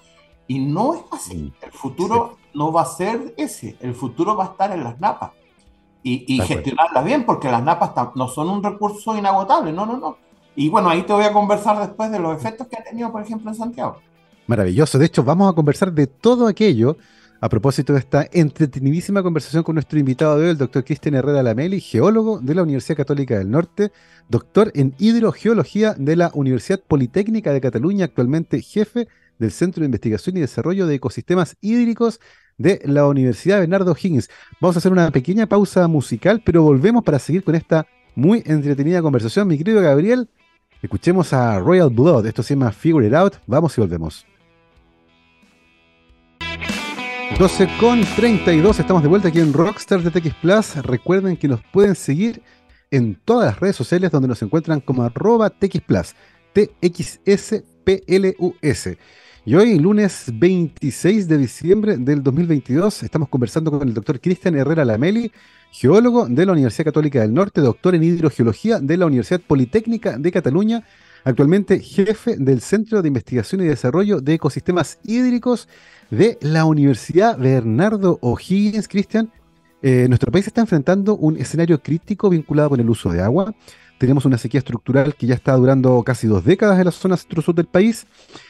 [0.47, 1.51] Y no es así.
[1.61, 3.75] El futuro no va a ser ese.
[3.81, 5.31] El futuro va a estar en las napas.
[6.01, 9.73] Y, y gestionarlas bien, porque las napas no son un recurso inagotable.
[9.73, 10.17] No, no, no.
[10.55, 13.21] Y bueno, ahí te voy a conversar después de los efectos que ha tenido, por
[13.21, 13.97] ejemplo, en Santiago.
[14.47, 14.97] Maravilloso.
[14.97, 16.95] De hecho, vamos a conversar de todo aquello
[17.41, 21.41] a propósito de esta entretenidísima conversación con nuestro invitado de hoy, el doctor Cristian Herrera
[21.41, 23.91] Lameli, geólogo de la Universidad Católica del Norte,
[24.30, 29.08] doctor en hidrogeología de la Universidad Politécnica de Cataluña, actualmente jefe
[29.39, 32.19] del Centro de Investigación y Desarrollo de Ecosistemas Hídricos
[32.60, 34.30] de la Universidad Bernardo Higgins.
[34.62, 39.01] Vamos a hacer una pequeña pausa musical, pero volvemos para seguir con esta muy entretenida
[39.01, 39.47] conversación.
[39.47, 40.30] Mi querido Gabriel,
[40.84, 44.30] escuchemos a Royal Blood, esto se llama Figure It Out, vamos y volvemos.
[47.37, 50.75] 12 con 32, estamos de vuelta aquí en Rockstar de TX Plus.
[50.83, 52.43] Recuerden que nos pueden seguir
[52.91, 56.15] en todas las redes sociales donde nos encuentran como arroba TX Plus,
[56.53, 57.67] TXSPLUS.
[59.43, 64.85] Y hoy, lunes 26 de diciembre del 2022, estamos conversando con el doctor Cristian Herrera
[64.85, 65.31] Lameli,
[65.71, 70.31] geólogo de la Universidad Católica del Norte, doctor en hidrogeología de la Universidad Politécnica de
[70.31, 70.83] Cataluña,
[71.23, 75.67] actualmente jefe del Centro de Investigación y Desarrollo de Ecosistemas Hídricos
[76.10, 79.31] de la Universidad Bernardo O'Higgins, Cristian.
[79.81, 83.53] Eh, nuestro país está enfrentando un escenario crítico vinculado con el uso de agua.
[83.97, 87.53] Tenemos una sequía estructural que ya está durando casi dos décadas en la zona centro-sur
[87.53, 88.07] del país.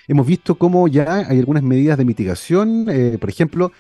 [0.08, 2.88] Hemos visto cómo ya hay algunas medidas de mitigación.
[2.90, 3.72] Eh, por ejemplo,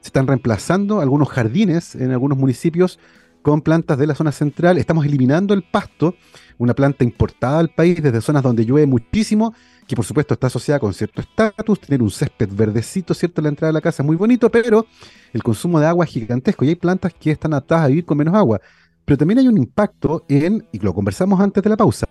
[0.00, 2.98] se están reemplazando algunos jardines en algunos municipios
[3.44, 4.78] con plantas de la zona central.
[4.78, 6.14] Estamos eliminando el pasto,
[6.56, 9.54] una planta importada al país desde zonas donde llueve muchísimo
[9.86, 13.42] que por supuesto está asociada con cierto estatus, tener un césped verdecito, ¿cierto?
[13.42, 14.86] La entrada de la casa muy bonito, pero
[15.34, 18.16] el consumo de agua es gigantesco y hay plantas que están adaptadas a vivir con
[18.16, 18.62] menos agua.
[19.04, 22.06] Pero también hay un impacto en, y lo conversamos antes de la pausa,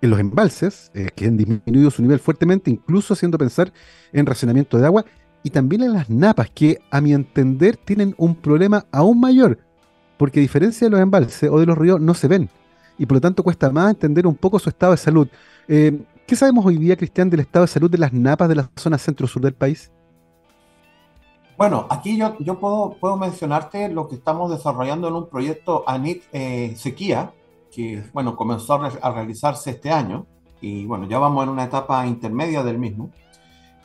[0.00, 3.72] en los embalses, eh, que han disminuido su nivel fuertemente, incluso haciendo pensar
[4.12, 5.04] en racionamiento de agua,
[5.42, 9.58] y también en las napas, que a mi entender tienen un problema aún mayor,
[10.18, 12.50] porque a diferencia de los embalses o de los ríos, no se ven,
[12.98, 15.28] y por lo tanto cuesta más entender un poco su estado de salud.
[15.68, 18.70] Eh, ¿Qué sabemos hoy día, Cristian, del estado de salud de las napas de la
[18.76, 19.90] zona centro-sur del país?
[21.56, 26.24] Bueno, aquí yo, yo puedo, puedo mencionarte lo que estamos desarrollando en un proyecto ANIT
[26.32, 27.32] eh, Sequía,
[27.72, 30.26] que bueno, comenzó a, realizarse este año.
[30.60, 33.10] y bueno, ya vamos en una etapa intermedia del mismo,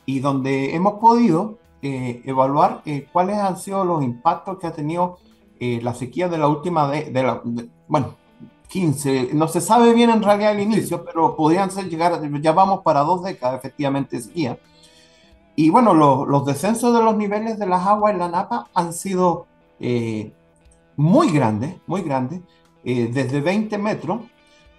[0.05, 5.17] y donde hemos podido eh, evaluar eh, cuáles han sido los impactos que ha tenido
[5.63, 7.41] eh, la sequía de la última, de, de la,
[7.87, 8.15] bueno,
[8.67, 12.81] 15, no se sabe bien en realidad el inicio, pero podrían ser llegar, ya vamos
[12.83, 14.57] para dos décadas efectivamente de sequía.
[15.55, 19.45] Y bueno, los descensos de los niveles de las aguas en la Napa han sido
[20.95, 22.41] muy grandes, muy grandes,
[22.83, 24.21] desde 20 metros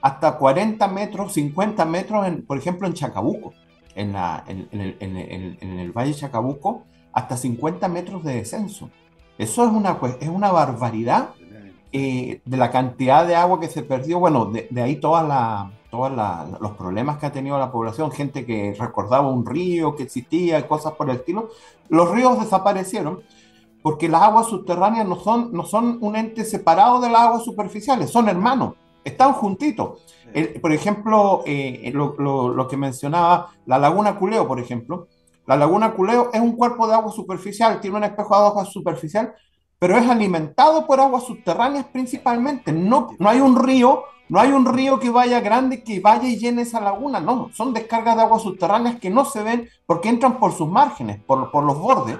[0.04, 3.54] hasta 40 metros, 50 metros, en, por ejemplo, en Chacabuco,
[3.94, 8.90] en, la, en, el, en, el, Valle Chacabuco, hasta 50 metros de descenso.
[9.38, 11.30] Eso es una, es una barbaridad
[11.92, 14.18] eh, de la cantidad de agua que se perdió.
[14.18, 19.28] Bueno, de, ahí todos la, los problemas que ha tenido la población, gente que recordaba
[19.28, 21.50] un río que existía cosas por el estilo.
[21.88, 23.20] Los ríos desaparecieron
[23.82, 28.10] porque las aguas subterráneas no son, no son un ente separado de las aguas superficiales,
[28.10, 30.00] son hermanos, están juntitos.
[30.62, 35.06] por ejemplo, eh, lo, lo, que mencionaba, la laguna Culeo, por ejemplo,
[35.46, 39.34] la laguna Culeo es un cuerpo de agua superficial, tiene un espejo de agua superficial,
[39.78, 42.72] pero es alimentado por aguas subterráneas principalmente.
[42.72, 46.38] No, no hay un río, no hay un río que vaya grande, que vaya y
[46.38, 50.38] llene esa laguna, no, son descargas de aguas subterráneas que no se ven porque entran
[50.38, 52.18] por sus márgenes, por, por los bordes.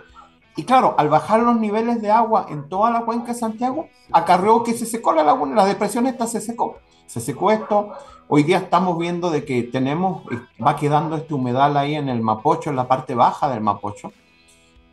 [0.57, 4.63] Y claro, al bajar los niveles de agua en toda la cuenca de Santiago, acarreó
[4.63, 6.77] que se secó la laguna, la depresión esta se secó.
[7.07, 7.93] Se secó esto,
[8.27, 12.23] Hoy día estamos viendo de que tenemos, eh, va quedando este humedal ahí en el
[12.23, 14.12] Mapocho, en la parte baja del Mapocho.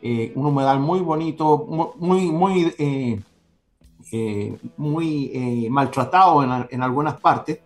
[0.02, 1.66] Eh, un humedal muy bonito,
[1.98, 7.60] muy, muy, eh, muy maltratado en, en, algunas partes.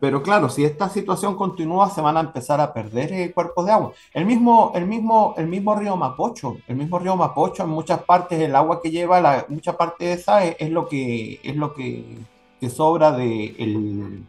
[0.00, 3.92] Pero claro, si esta situación continúa, se van a empezar a perder cuerpos de agua.
[4.12, 8.40] El mismo, el, mismo, el mismo río Mapocho, el mismo río Mapocho, en muchas partes,
[8.40, 12.18] el agua que lleva, la, mucha parte de esa es, lo que, es lo que,
[12.60, 14.26] que sobra de el,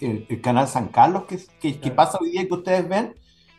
[0.00, 3.14] el, canal San Carlos que, que, pasa hoy día que ustedes ven,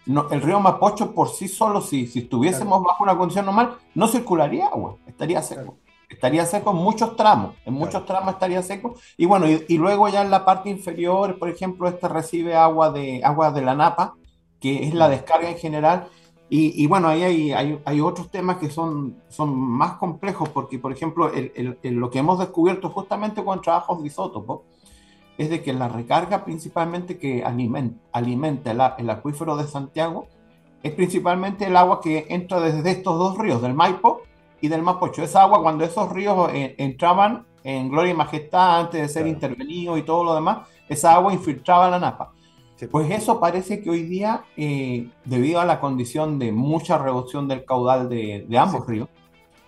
[0.05, 4.07] no, el río Mapocho por sí solo, si, si estuviésemos bajo una condición normal, no
[4.07, 5.77] circularía agua, estaría seco.
[6.09, 8.95] Estaría seco en muchos tramos, en muchos tramos estaría seco.
[9.15, 13.21] Y bueno, y, luego ya en la parte inferior, por ejemplo, este recibe agua de,
[13.23, 14.15] agua de la Napa,
[14.59, 16.07] que es la descarga en general.
[16.49, 20.79] Y, y bueno, ahí hay, hay, hay, otros temas que son, son más complejos, porque,
[20.79, 24.61] por ejemplo, el, el, lo que hemos descubierto justamente con trabajos de isótopos,
[25.39, 30.27] es de que la recarga principalmente que alimenta, el, acuífero de Santiago
[30.83, 34.21] es principalmente el agua que entra desde estos dos ríos, del Maipo
[34.59, 35.23] y del Mapocho.
[35.23, 39.97] Esa agua cuando esos ríos eh, entraban en gloria y majestad antes de ser intervenidos
[39.97, 42.33] y todo lo demás, esa agua infiltraba la napa.
[42.87, 47.65] Pues eso parece que hoy día, eh, debido a la condición de mucha reducción del
[47.65, 49.09] caudal de, ambos ríos,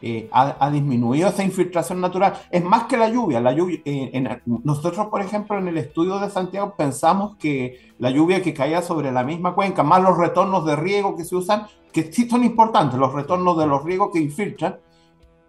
[0.03, 2.33] eh, ha, disminuido esa infiltración natural.
[2.49, 3.39] Es más que la lluvia.
[3.39, 8.41] La lluvia eh, nosotros, por ejemplo, en el estudio de Santiago pensamos que la lluvia
[8.41, 12.11] que caía sobre la misma cuenca, más los retornos de riego que se usan, que
[12.11, 14.77] sí son importantes, los retornos de los riegos que infiltran,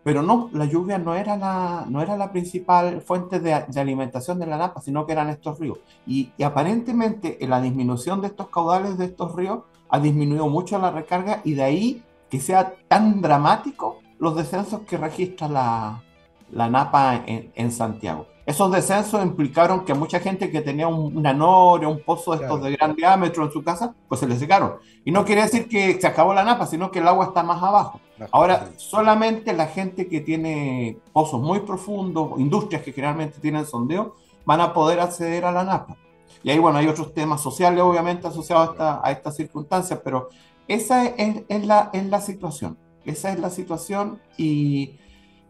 [0.05, 4.47] pero no, la lluvia no era la, no era la principal fuente de, alimentación de
[4.47, 5.79] la napa, sino que eran estos ríos.
[6.07, 10.91] Y, y aparentemente la disminución de estos caudales de estos ríos ha disminuido mucho la
[10.91, 16.03] recarga y de ahí que sea tan dramático los descensos que registra la,
[16.51, 18.27] la NAPA en, Santiago.
[18.47, 22.63] Esos descensos implicaron que mucha gente que tenía un, una noria, un pozo de estos
[22.63, 24.75] de gran diámetro en su casa, pues se le secaron.
[25.05, 27.63] Y no quiere decir que se acabó la napa, sino que el agua está más
[27.63, 28.01] abajo.
[28.31, 34.61] Ahora, solamente la gente que tiene pozos muy profundos, industrias que generalmente tienen sondeo, van
[34.61, 35.97] a poder acceder a la napa.
[36.43, 40.29] Y ahí, bueno, hay otros temas sociales, obviamente, asociados a, esta, a estas circunstancias, pero
[40.69, 42.79] esa es, es, la, es la situación.
[43.05, 44.97] Esa es la situación y,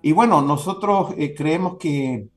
[0.00, 2.28] y bueno, nosotros eh, creemos que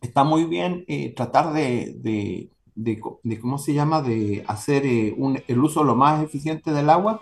[0.00, 5.42] está muy bien eh, tratar de, de, de, ¿cómo se llama?, de hacer eh, un,
[5.46, 7.20] el uso lo más eficiente del agua,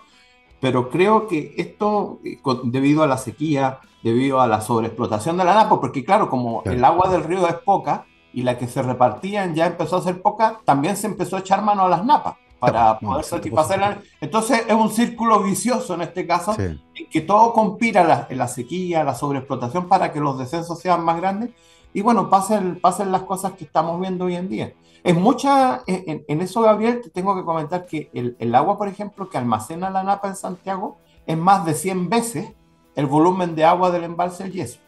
[0.59, 2.19] pero creo que esto,
[2.63, 6.83] debido a la sequía, debido a la sobreexplotación de la napa, porque claro, como el
[6.83, 10.59] agua del río es poca y la que se repartían ya empezó a ser poca,
[10.65, 14.01] también se empezó a echar mano a las napas para poder satisfacerla.
[14.21, 19.03] Entonces es un círculo vicioso en este caso, en que todo compira la, la sequía,
[19.03, 21.51] la sobreexplotación para que los descensos sean más grandes
[21.95, 24.73] y bueno, pasen, pasen las cosas que estamos viendo hoy en día.
[25.03, 29.29] Es mucha, en, eso Gabriel, te tengo que comentar que el, el, agua, por ejemplo,
[29.29, 32.51] que almacena la napa en Santiago es más de 100 veces
[32.95, 34.79] el volumen de agua del embalse del yeso.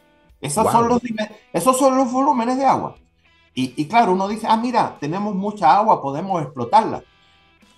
[0.42, 1.02] Esos, son, los,
[1.54, 2.96] esos son los volúmenes de agua.
[3.56, 7.04] Y, y claro, uno dice, ah, mira, tenemos mucha agua, podemos explotarla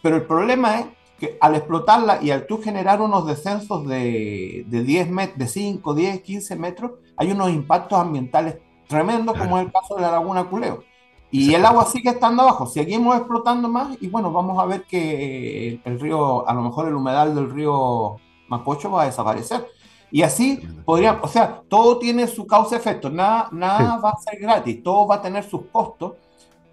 [0.01, 0.85] pero el problema es
[1.19, 5.93] que al explotarla y al tú generar unos descensos de, de 10 met de 5,
[5.93, 8.57] 10, 15 metros, hay unos impactos ambientales
[8.89, 10.83] tremendos, como es el caso de la laguna Culeo.
[11.31, 15.79] Y el agua sigue estando abajo, seguimos explotando más y bueno, vamos a ver que
[15.85, 18.15] el río, a lo mejor el humedal del río
[18.47, 19.67] Mapocho va a desaparecer.
[20.11, 24.81] Y así podría, o sea, todo tiene su causa-efecto, nada, nada va a ser gratis,
[24.81, 26.13] todo va a tener sus costos.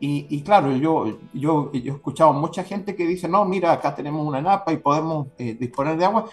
[0.00, 3.94] Y, y, claro, yo, yo, yo he escuchado mucha gente que dice, no, mira, acá
[3.94, 6.24] tenemos una napa y podemos eh, disponer de agua.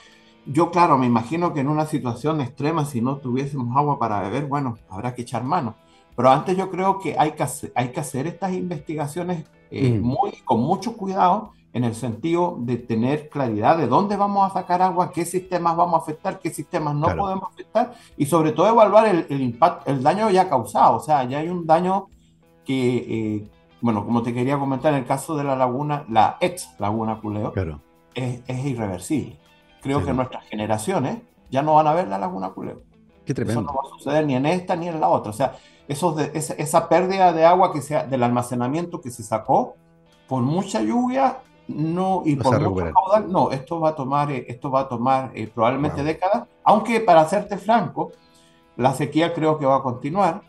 [0.46, 4.46] Yo, claro, me imagino que en una situación extrema, si no tuviésemos agua para beber,
[4.46, 5.76] bueno, habrá que echar mano.
[6.16, 10.02] Pero antes yo creo que hay que hacer, hay que hacer estas investigaciones eh, mm.
[10.02, 14.84] muy, con mucho cuidado en el sentido de tener claridad de dónde vamos a sacar
[14.84, 19.08] agua, qué sistemas vamos a afectar, qué sistemas no podemos afectar y sobre todo evaluar
[19.08, 20.98] el, el, impacto, el daño ya causado.
[20.98, 22.10] O sea, ya hay un daño
[22.64, 23.48] que, eh,
[23.82, 27.52] bueno, como te quería comentar, en el caso de la laguna, la ex laguna Culeo,
[28.14, 29.40] es, es, irreversible.
[29.84, 31.18] Creo que nuestras generaciones
[31.52, 32.82] ya no van a ver la laguna Culeo.
[33.26, 33.62] Qué tremendo.
[33.62, 35.30] Eso no va a suceder ni en esta ni en la otra.
[35.30, 35.56] O sea,
[35.88, 39.76] eso de, esa, esa pérdida de agua que sea del almacenamiento que se sacó
[40.28, 44.82] por mucha lluvia no, y por caudal, no, esto va a tomar, eh, esto va
[44.82, 48.12] a tomar eh, probablemente décadas, aunque para hacerte franco,
[48.76, 50.42] la sequía creo que va a continuar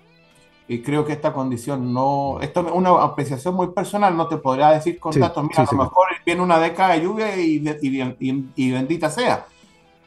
[0.66, 4.70] y creo que esta condición no, esto es una apreciación muy personal, no te podría
[4.70, 8.70] decir con datos, mira, a lo mejor viene una década de lluvia y, y, y,
[8.70, 9.46] bendita sea,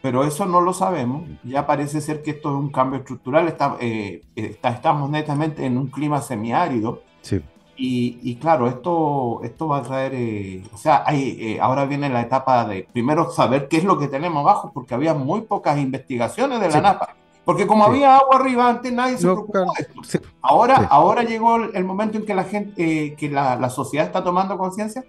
[0.01, 3.77] pero eso no lo sabemos, ya parece ser que esto es un cambio estructural, está,
[3.79, 7.41] eh, está estamos netamente en un clima semiárido, sí.
[7.79, 12.21] Y, claro, esto, esto va a traer, eh, o sea, hay, eh, ahora viene la
[12.21, 16.59] etapa de primero saber qué es lo que tenemos abajo, porque había muy pocas investigaciones
[16.59, 17.15] de la NAPA.
[17.47, 20.19] Porque como había agua arriba antes, nadie se preocupó de esto.
[20.41, 24.21] Ahora, ahora llegó el, momento en que la gente, eh, que la, la, sociedad está
[24.21, 25.05] tomando conciencia,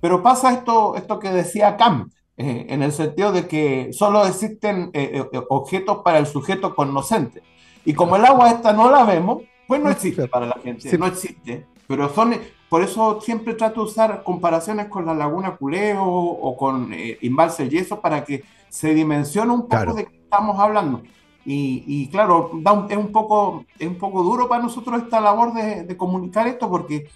[0.00, 4.92] pero pasa esto, esto que decía Kant, en el sentido de que solo existen
[5.48, 7.42] objetos para el sujeto conocente.
[7.84, 11.06] Y como el agua esta no la vemos, pues no existe para la gente, no
[11.06, 11.66] existe.
[11.88, 12.36] Pero son,
[12.68, 17.68] por eso siempre trato de usar comparaciones con la Laguna Culeo o con eh, Embalse
[17.68, 21.02] Yeso para que se dimensione un poco de qué estamos hablando.
[21.44, 25.54] Y, y claro, da es, un poco, es un poco duro para nosotros esta labor
[25.54, 27.08] de, de comunicar esto porque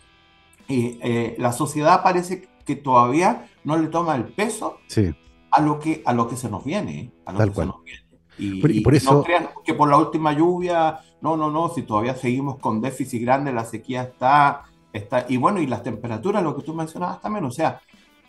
[0.68, 5.14] eh, eh, la sociedad parece que todavía no le toma el peso sí.
[5.50, 6.98] a, lo que, a lo que se nos viene.
[7.00, 7.10] ¿eh?
[7.26, 7.66] A lo Tal que cual.
[7.68, 8.00] Se nos viene.
[8.38, 11.68] Y, Por- y por eso- no crean que por la última lluvia, no, no, no,
[11.68, 16.42] si todavía seguimos con déficit grande, la sequía está, está y bueno, y las temperaturas,
[16.42, 17.80] lo que tú mencionabas también, o sea,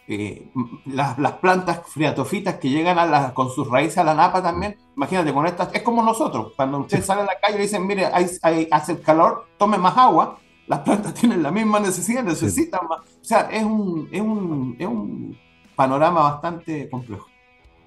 [0.07, 0.51] eh,
[0.85, 4.77] las, las plantas friatofitas que llegan a la, con sus raíces a la napa también,
[4.95, 8.05] imagínate, con estas, es como nosotros, cuando usted sale a la calle y dicen, mire,
[8.07, 10.37] hay, hay- hace calor, tome más agua,
[10.67, 14.87] las plantas tienen la misma necesidad, necesitan más, o sea, es un, es un, es
[14.87, 15.37] un
[15.75, 17.27] panorama bastante complejo.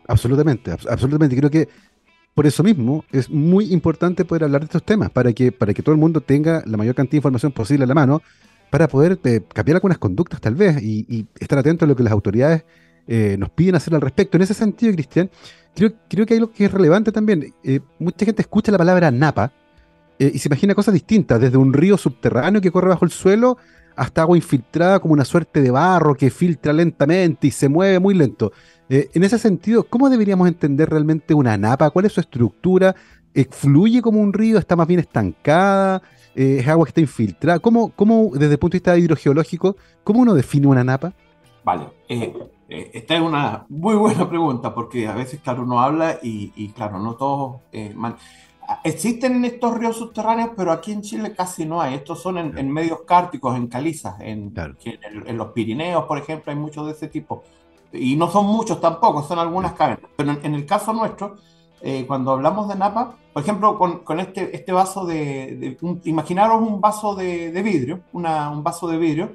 [0.06, 1.36] Absolutamente, abs- absolutamente.
[1.36, 1.68] Creo que
[2.34, 5.82] por eso mismo es muy importante poder hablar de estos temas, para que, para que
[5.82, 8.22] todo el mundo tenga la mayor cantidad de información posible a la mano,
[8.70, 12.02] para poder eh, cambiar algunas conductas tal vez y, y estar atento a lo que
[12.02, 12.64] las autoridades
[13.06, 14.36] eh, nos piden hacer al respecto.
[14.36, 15.30] En ese sentido, Cristian,
[15.74, 17.54] creo, que hay algo que es relevante también.
[17.64, 19.52] Eh, mucha gente escucha la palabra napa
[20.20, 23.56] y se imagina cosas distintas, desde un río subterráneo que corre bajo el suelo
[23.94, 28.14] hasta agua infiltrada como una suerte de barro que filtra lentamente y se mueve muy
[28.14, 28.50] lento.
[28.88, 31.90] En ese sentido, ¿cómo deberíamos entender realmente una napa?
[31.90, 32.96] ¿Cuál es su estructura?
[33.50, 34.58] ¿Fluye como un río?
[34.58, 36.02] ¿Está más bien estancada?
[36.34, 37.58] Eh, ¿Es agua que está infiltrada?
[37.58, 41.12] ¿Cómo, cómo, desde el punto de vista hidrogeológico, cómo uno define una napa?
[41.64, 42.32] Vale, eh,
[42.68, 46.68] eh, esta es una muy buena pregunta porque a veces, claro, uno habla y, y,
[46.70, 47.60] claro, no todos...
[47.72, 48.16] eh, man-
[48.84, 51.94] Existen estos ríos subterráneos, pero aquí en Chile casi no hay.
[51.94, 54.74] Estos son en, en medios cárticos, en calizas, en, Claro.
[54.84, 57.44] en- en los Pirineos, por ejemplo, hay muchos de ese tipo.
[57.94, 60.10] Y no son muchos tampoco, son algunas cavernas.
[60.14, 61.36] Pero en el caso nuestro,
[61.82, 65.56] eh, cuando hablamos de Napa, por ejemplo, con, con este, este vaso de...
[65.56, 69.32] de- un- imaginaros un vaso de, de vidrio, una, un vaso de vidrio,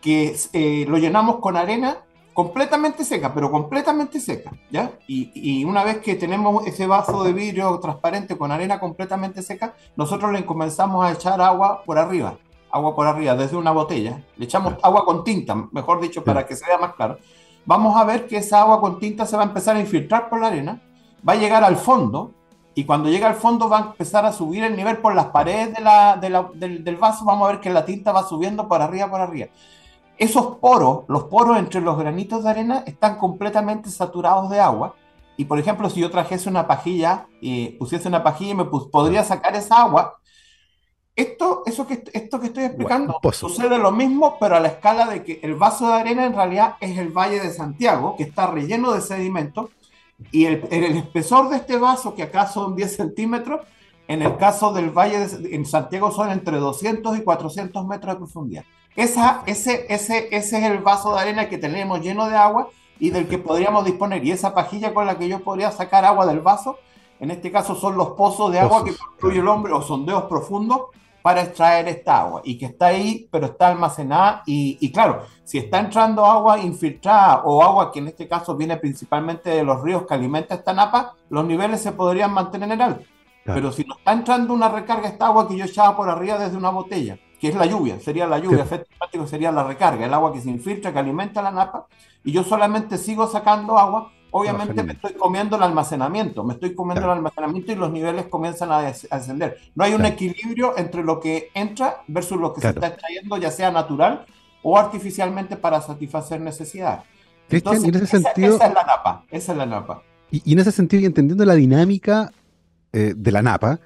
[0.00, 1.98] que eh, lo llenamos con arena
[2.34, 4.92] completamente seca, pero completamente seca, ¿ya?
[5.08, 9.74] Y, y una vez que tenemos ese vaso de vidrio transparente con arena completamente seca,
[9.96, 12.36] nosotros le comenzamos a echar agua por arriba,
[12.70, 14.22] agua por arriba, desde una botella.
[14.36, 17.16] Le echamos agua con tinta, mejor dicho, para que se vea más claro.
[17.64, 20.38] Vamos a ver que esa agua con tinta se va a empezar a infiltrar por
[20.40, 20.82] la arena,
[21.26, 22.32] va a llegar al fondo,
[22.74, 25.74] y cuando llega al fondo va a empezar a subir el nivel por las paredes
[25.74, 28.68] de la- de la- del, del vaso, vamos a ver que la tinta va subiendo
[28.68, 29.46] por arriba, por arriba.
[30.18, 34.94] Esos poros, los poros entre los granitos de arena están completamente saturados de agua.
[35.38, 38.88] Y por ejemplo, si yo trajese una pajilla y pusiese una pajilla y me pus-
[38.90, 40.14] podría sacar esa agua,
[41.14, 43.14] esto, eso que, esto que estoy explicando
[43.48, 46.76] sucede lo mismo, pero a la escala de que el vaso de arena en realidad
[46.80, 49.70] es el Valle de Santiago, que está relleno de sedimento,
[50.32, 53.60] y el, el espesor de este vaso, que acá son 10 centímetros,
[54.08, 58.18] En el caso del Valle de, en Santiago son entre 200 y 400 metros de
[58.18, 58.64] profundidad.
[58.94, 62.68] Esa, ese, ese, ese es el vaso de arena que tenemos lleno de agua
[63.00, 64.24] y del que podríamos disponer.
[64.24, 66.78] Y esa pajilla con la que yo podría sacar agua del vaso,
[67.18, 70.82] en este caso son los pozos de agua que construye el hombre o sondeos profundos
[71.26, 74.44] para extraer esta agua y que está ahí, pero está almacenada.
[74.46, 78.76] Y, y, claro, si está entrando agua infiltrada o agua que en este caso viene
[78.76, 83.04] principalmente de los ríos que alimenta esta napa, los niveles se podrían mantener en alto.
[83.44, 86.56] Pero si no está entrando una recarga, esta agua que yo echaba por arriba desde
[86.56, 90.14] una botella, que es la lluvia, sería la lluvia, efecto práctico sería la recarga, el
[90.14, 91.86] agua que se infiltra, que alimenta la napa,
[92.22, 97.04] y yo solamente sigo sacando agua, obviamente me estoy comiendo el almacenamiento, me estoy comiendo
[97.06, 99.58] el almacenamiento y los niveles comienzan a, descender.
[99.74, 103.50] No hay un equilibrio entre lo que entra versus lo que se está extrayendo, ya
[103.50, 104.26] sea natural
[104.62, 107.02] o artificialmente para satisfacer necesidades.
[107.48, 110.02] Entonces, en ese sentido, esa, es la napa, esa es la napa.
[110.30, 112.32] Y, y en ese sentido, y entendiendo la dinámica
[112.92, 113.78] eh, de la napa,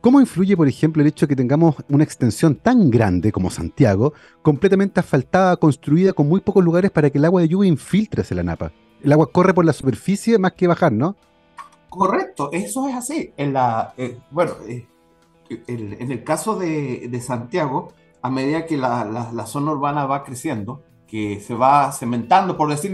[0.00, 4.14] ¿cómo influye, por ejemplo, el hecho de que tengamos una extensión tan grande como Santiago,
[4.42, 8.36] completamente asfaltada, construida con muy pocos lugares para que el agua de lluvia infiltre hacia
[8.36, 8.72] la napa?
[9.02, 11.16] El agua corre por la superficie más que bajar, ¿no?
[11.88, 13.32] Correcto, eso es así.
[13.36, 14.86] En la, eh, bueno, eh,
[15.48, 20.24] en el caso de, de, Santiago, a medida que la, la, la, zona urbana va
[20.24, 22.92] creciendo, que se va cementando, por, decir,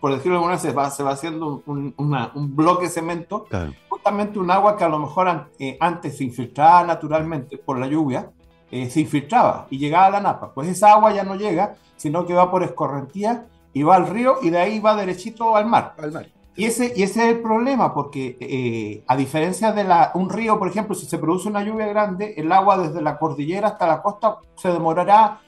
[0.00, 2.90] por decirlo de alguna manera, se va, se va haciendo un, una, un bloque de
[2.90, 7.78] cemento, claro justamente un agua que a lo mejor eh, antes se infiltraba naturalmente por
[7.78, 8.30] la lluvia,
[8.70, 10.54] se infiltraba y llegaba a la napa.
[10.54, 14.36] Pues esa agua ya no llega, sino que va por escorrentía y va al río
[14.42, 15.94] y de ahí va derechito al mar.
[15.98, 16.26] Al mar.
[16.56, 20.58] Y ese, y ese es el problema, porque eh, a diferencia de la, un río,
[20.58, 24.02] por ejemplo, si se produce una lluvia grande, el agua desde la cordillera hasta la
[24.02, 25.40] costa se demorará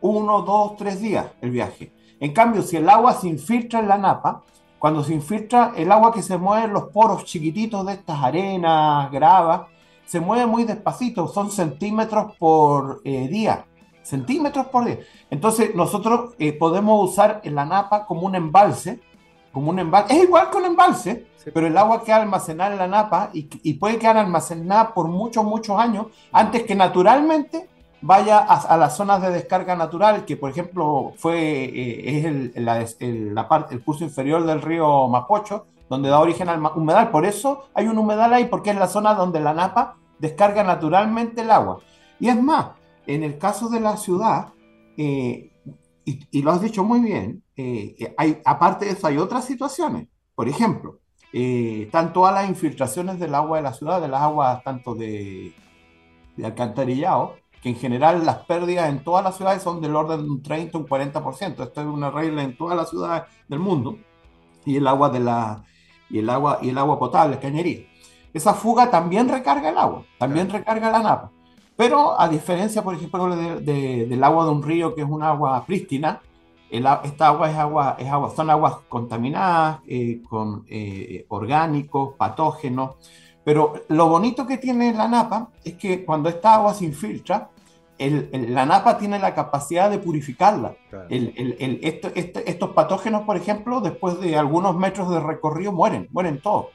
[0.00, 1.92] uno, dos, tres días el viaje.
[2.20, 4.42] En cambio, si el agua se infiltra en la napa,
[4.78, 9.10] cuando se infiltra el agua que se mueve en los poros chiquititos de estas arenas,
[9.10, 9.62] gravas,
[10.06, 13.66] se mueve muy despacito, son centímetros por eh, día,
[14.04, 14.98] centímetros por día.
[15.30, 19.00] Entonces nosotros eh, podemos usar la napa como un embalse,
[19.52, 21.50] como un embalse, es igual que un embalse, sí.
[21.52, 25.44] pero el agua queda almacenada en la napa y, y puede quedar almacenada por muchos,
[25.44, 27.68] muchos años antes que naturalmente
[28.06, 32.52] vaya a, a, las zonas de descarga natural, que por ejemplo fue, eh, es el,
[32.56, 37.10] la, el, la parte, el curso inferior del río Mapocho, donde da origen al humedal.
[37.10, 41.40] Por eso hay un humedal ahí, porque es la zona donde la napa descarga naturalmente
[41.40, 41.78] el agua.
[42.20, 42.66] Y es más,
[43.06, 44.52] en el caso de la ciudad,
[44.96, 45.52] eh,
[46.04, 50.08] y, y, lo has dicho muy bien, eh, hay, aparte de eso hay otras situaciones.
[50.34, 51.00] Por ejemplo,
[51.32, 55.52] eh, están todas las infiltraciones del agua de la ciudad, de las aguas tanto de,
[56.36, 60.30] de alcantarillado, que en general las pérdidas en todas las ciudades son del orden de
[60.30, 61.62] un 30, un 40%.
[61.62, 63.98] Esto es una regla en todas las ciudades del mundo.
[64.64, 65.64] Y el agua de la
[66.10, 67.86] y el agua y el agua potable, cañería.
[68.32, 71.32] Esa fuga también recarga el agua, también recarga la napa.
[71.76, 75.22] Pero a diferencia, por ejemplo, de, de, del agua de un río que es un
[75.22, 76.20] agua prístina,
[76.70, 82.92] el, esta agua es agua, es agua, son aguas contaminadas, eh, con eh, orgánicos, patógenos.
[83.44, 87.50] Pero lo bonito que tiene la napa es que cuando esta agua se infiltra,
[87.98, 90.74] el, el, la napa tiene la capacidad de purificarla.
[90.90, 91.06] Claro.
[91.10, 96.66] Esto, este, estos patógenos, por ejemplo, después de algunos metros de recorrido mueren, mueren todos.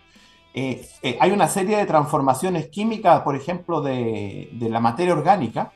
[0.54, 5.72] Eh, eh, hay una serie de transformaciones químicas, por ejemplo, de, de, la materia orgánica,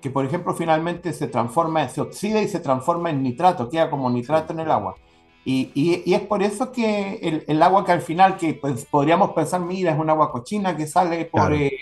[0.00, 4.10] que por ejemplo finalmente se transforma, se oxida y se transforma en nitrato, queda como
[4.10, 4.96] nitrato en el agua.
[5.44, 8.84] Y, y, y es por eso que el, el, agua que al final, que pues,
[8.84, 11.40] podríamos pensar, mira, es un agua cochina que sale por...
[11.40, 11.56] Claro.
[11.56, 11.72] Eh,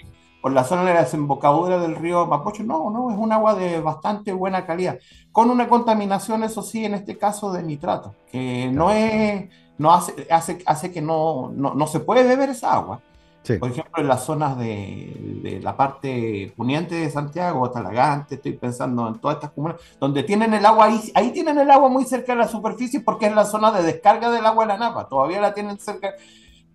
[0.45, 2.65] por la zona de la desembocadura del río Mapocho.
[2.65, 4.99] No, no, es un agua de bastante buena calidad,
[5.33, 9.49] con una contaminación, eso sí, en este caso de nitrato, que no es,
[9.79, 13.01] no hace, hace, hace que no, no, no se puede beber esa agua.
[13.43, 13.59] Sí.
[13.59, 19.07] Por ejemplo, en las zonas de, de, la parte poniente de Santiago, Talagante, estoy pensando
[19.07, 22.33] en todas estas comunas, donde tienen el agua ahí, ahí tienen el agua muy cerca
[22.33, 25.43] de la superficie porque es la zona de descarga del agua de la napa, todavía
[25.43, 26.14] la tienen cerca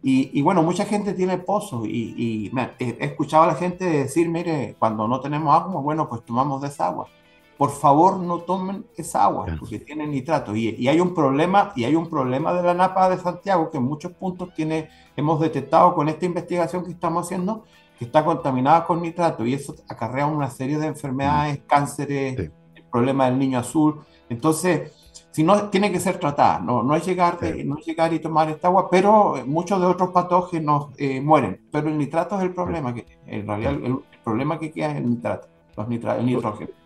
[0.01, 3.83] y, y, bueno, mucha gente tiene pozos y, y me, he escuchado a la gente
[3.83, 7.07] decir, mire, cuando no tenemos agua, bueno, pues tomamos de esa agua.
[7.59, 10.55] Por favor, no tomen esa agua, porque tiene nitrato.
[10.55, 13.79] Y, y, hay un problema, y hay un problema de la napa de Santiago que
[13.79, 14.87] en muchos puntos tiene,
[15.17, 17.65] hemos detectado con esta investigación que estamos haciendo,
[17.97, 22.49] que está contaminada con nitrato y eso acarrea una serie de enfermedades, cánceres, sí.
[22.75, 23.99] el problema del niño azul.
[24.29, 24.93] Entonces,
[25.29, 27.65] si no, tiene que ser tratada, no, no, es llegar, sí.
[27.65, 31.89] no es llegar y tomar esta agua, pero muchos de otros patógenos eh, mueren, pero
[31.89, 35.09] el nitrato es el problema, que en realidad el, el, problema que queda es el
[35.09, 36.78] nitrato, los nitra, el nitrógeno.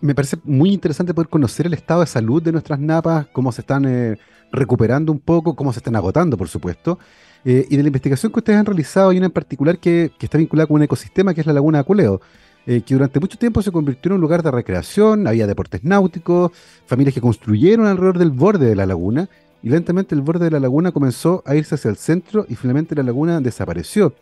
[0.00, 3.62] Me parece muy interesante poder conocer el estado de salud de nuestras napas, cómo se
[3.62, 4.18] están eh,
[4.52, 6.98] recuperando un poco, cómo se están agotando, por supuesto.
[7.44, 10.36] Eh, y de la investigación que ustedes han realizado, hay una en particular que, está
[10.36, 12.20] vinculada con un ecosistema que es la Laguna de Aculeo,
[12.66, 16.52] eh, que durante mucho tiempo se convirtió en un lugar de recreación, había deportes náuticos,
[16.84, 19.30] familias que construyeron alrededor del borde de la laguna,
[19.62, 22.94] y lentamente el borde de la laguna comenzó a irse hacia el centro y finalmente
[22.94, 24.14] la laguna desapareció.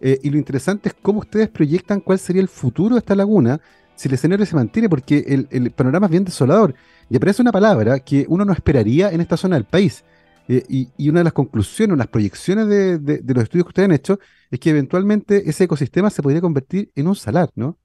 [0.00, 3.60] Eh, y lo interesante es cómo ustedes proyectan cuál sería el futuro de esta laguna
[3.96, 6.74] si el escenario se mantiene, porque el, panorama es bien desolador.
[7.10, 10.04] Y aparece una palabra que uno no esperaría en esta zona del país.
[10.48, 14.18] Eh, y, una de las conclusiones, las proyecciones de, los estudios que ustedes han hecho,
[14.50, 17.76] es que eventualmente ese ecosistema se podría convertir en un salar, ¿no?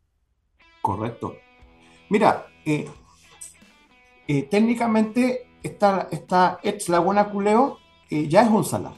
[0.82, 1.38] Correcto.
[2.10, 2.88] Mira, eh,
[4.50, 7.78] técnicamente esta, esta ex Laguna Culeo
[8.10, 8.94] ya es un salar.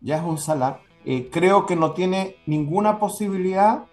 [0.00, 3.84] Ya es un salar eh, creo que no tiene ninguna posibilidad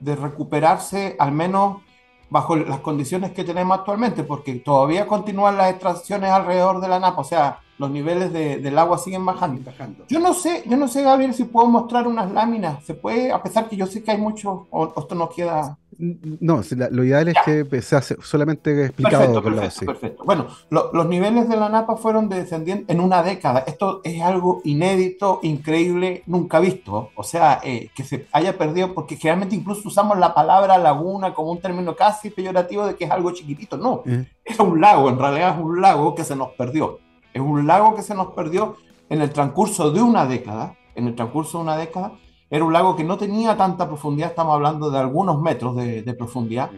[0.00, 1.82] de recuperarse, al menos
[2.30, 7.20] bajo las condiciones que tenemos actualmente, porque todavía continúan las extracciones alrededor de la napa,
[7.20, 9.62] o sea, los niveles del agua siguen bajando.
[9.64, 10.04] bajando.
[10.08, 12.82] Yo no sé, yo no sé, Gabriel, si puedo mostrar unas láminas.
[12.84, 15.76] Se puede, a pesar que yo sé que hay mucho, o esto no queda.
[15.98, 19.42] No, lo ideal es que se hace solamente explicado.
[19.42, 23.64] Perfecto, perfecto, Bueno, los niveles de la napa fueron descendiendo en una década.
[23.66, 27.10] Esto es algo inédito, increíble, nunca visto.
[27.14, 31.52] O sea, eh, que se haya perdido, porque generalmente incluso usamos la palabra laguna como
[31.52, 33.76] un término casi peyorativo de que es algo chiquitito.
[33.76, 34.26] No, eh.
[34.44, 37.00] es un lago, en realidad es un lago que se nos perdió.
[37.32, 38.76] Es un lago que se nos perdió
[39.08, 40.74] en el transcurso de una década.
[40.94, 42.12] En el transcurso de una década
[42.48, 46.70] era un lago que no tenía tanta profundidad, estamos hablando de algunos metros de, profundidad,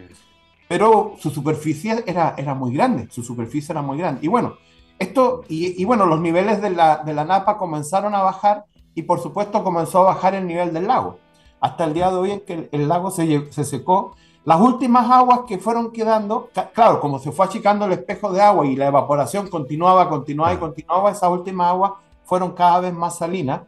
[0.67, 4.21] pero su superficie era, era muy grande, su superficie era muy grande.
[4.23, 4.55] Y bueno,
[4.99, 8.65] esto, y, bueno, los niveles de la, de la, napa comenzaron a bajar
[8.95, 11.19] y por supuesto comenzó a bajar el nivel del lago.
[11.61, 14.17] Hasta el día de hoy en que el, lago se, se, secó.
[14.45, 18.67] Las últimas aguas que fueron quedando, claro, como se fue achicando el espejo de agua
[18.67, 21.93] y la evaporación continuaba, continuaba y continuaba, esas últimas aguas
[22.25, 23.61] fueron cada vez más salinas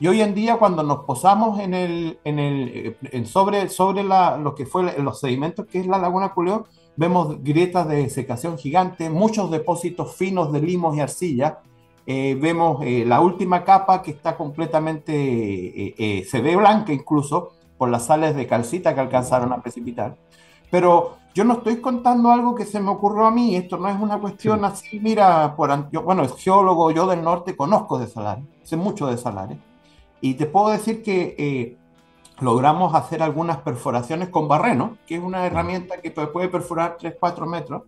[0.00, 4.36] y hoy en día, cuando nos posamos en el, en el, en sobre, sobre la,
[4.36, 6.66] lo que fue los sedimentos que es la laguna Culeo,
[6.96, 11.60] vemos grietas de secación gigante, muchos depósitos finos de limos y arcilla.
[12.06, 17.88] Eh, vemos eh, la última capa que está completamente, eh, se ve blanca incluso por
[17.88, 20.16] las sales de calcita que alcanzaron a precipitar.
[20.72, 23.98] Pero yo no estoy contando algo que se me ocurrió a mí, esto no es
[23.98, 28.44] una cuestión así, mira, por, yo, bueno, es geólogo, yo del norte conozco de salares,
[28.64, 29.58] sé mucho de salares
[30.20, 31.76] y te puedo decir que eh,
[32.40, 37.82] logramos hacer algunas perforaciones con barreno, que es una herramienta que puede perforar 3-4 metros.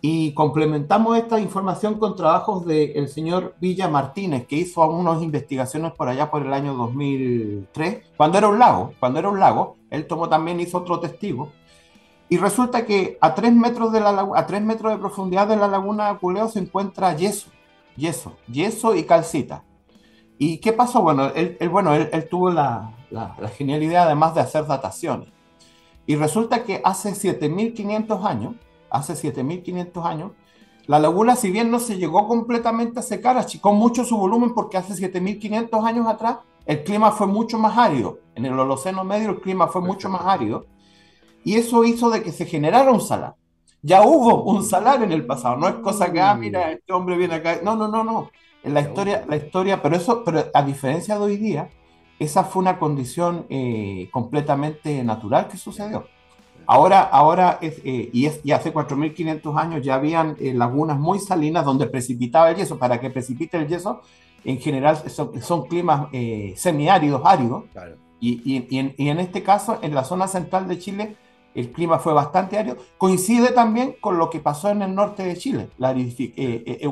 [0.00, 6.08] Y complementamos esta información con trabajos del señor Villa Martínez, que hizo algunas investigaciones por
[6.08, 10.28] allá por el año 2003, cuando era un lago, cuando era un lago, él tomó
[10.28, 11.52] también, hizo otro testigo,
[12.28, 15.68] y resulta que a 3 metros de, la, a 3 metros de profundidad de la
[15.68, 17.48] laguna de Culeo se encuentra yeso,
[17.96, 19.62] yeso, yeso y calcita.
[20.38, 21.02] ¿Y qué pasó?
[21.02, 25.28] Bueno, él, bueno, él, tuvo la, la, genial idea además de hacer dataciones.
[26.06, 28.54] Y resulta que hace 7500 años,
[28.90, 30.32] hace 7500 años,
[30.86, 34.76] la laguna, si bien no se llegó completamente a secar, achicó mucho su volumen porque
[34.76, 38.18] hace 7500 años atrás el clima fue mucho más árido.
[38.34, 40.66] En el Holoceno medio el clima fue mucho más árido.
[41.42, 43.34] Y eso hizo de que se generara un salar.
[43.82, 45.56] Ya hubo un salar en el pasado.
[45.56, 47.60] No es cosa que, ah, mira, este hombre viene acá.
[47.62, 48.30] No, no, no, no.
[48.64, 51.68] La historia, la historia, pero eso, pero a diferencia de hoy día,
[52.18, 56.06] esa fue una condición eh, completamente natural que sucedió.
[56.66, 61.18] Ahora, ahora es, eh, y, es, y hace 4.500 años ya habían eh, lagunas muy
[61.18, 62.78] salinas donde precipitaba el yeso.
[62.78, 64.00] Para que precipite el yeso,
[64.44, 66.08] en general son, son climas
[66.56, 67.64] semiáridos, áridos.
[68.18, 71.16] Y, y, y, en, y, en, este caso, en la zona central de Chile,
[71.54, 72.78] el clima fue bastante árido.
[72.96, 75.94] Coincide también con lo que pasó en el norte de Chile, la,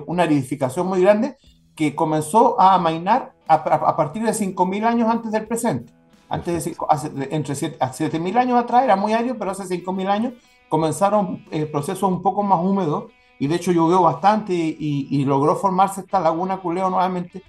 [0.07, 1.37] una aridificación muy grande
[1.75, 5.93] que comenzó a amainar a, partir de 5.000 años antes del presente.
[6.29, 10.35] Antes de, entre 7.000 años atrás era muy árido, pero hace 5.000 años
[10.69, 16.03] comenzaron eh, procesos un poco más húmedos y de hecho llovió bastante y, logró formarse
[16.03, 17.43] esta laguna Culeo nuevamente.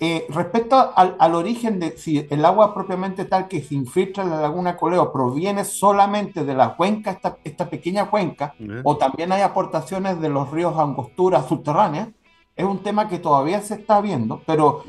[0.00, 4.40] Eh, respecto al, origen de si el agua propiamente tal que se infiltra en la
[4.40, 10.20] laguna Culeo proviene solamente de la cuenca, esta, esta pequeña cuenca, o también hay aportaciones
[10.20, 12.08] de los ríos Angostura subterráneas,
[12.56, 14.84] es un tema que todavía se está viendo, pero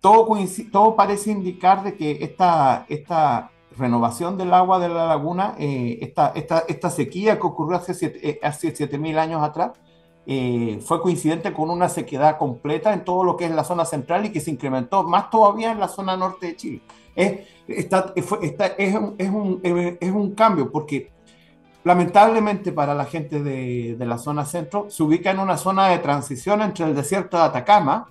[0.00, 0.28] todo,
[0.70, 6.32] todo parece indicar de que esta, esta renovación del agua de la laguna, eh, esta,
[6.34, 9.72] esta, esta, sequía que ocurrió hace 7.000 eh, años atrás,
[10.26, 14.26] eh, fue coincidente con una sequedad completa en todo lo que es la zona central
[14.26, 16.82] y que se incrementó más todavía en la zona norte de Chile.
[17.16, 18.30] Es, está, es,
[18.94, 21.10] un, es, un, es un cambio porque
[21.84, 26.62] lamentablemente para la gente de, la zona centro, se ubica en una zona de transición
[26.62, 28.08] entre el desierto de Atacama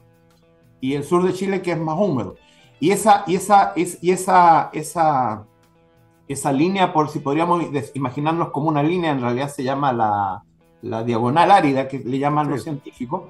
[0.81, 2.35] y el sur de Chile que es más húmedo.
[2.79, 5.45] Y esa, y esa, es, y esa, esa,
[6.27, 7.63] esa línea, por si podríamos
[7.93, 10.43] imaginarnos como una línea, en realidad se llama la,
[10.81, 13.23] la diagonal árida, que le llaman los científicos,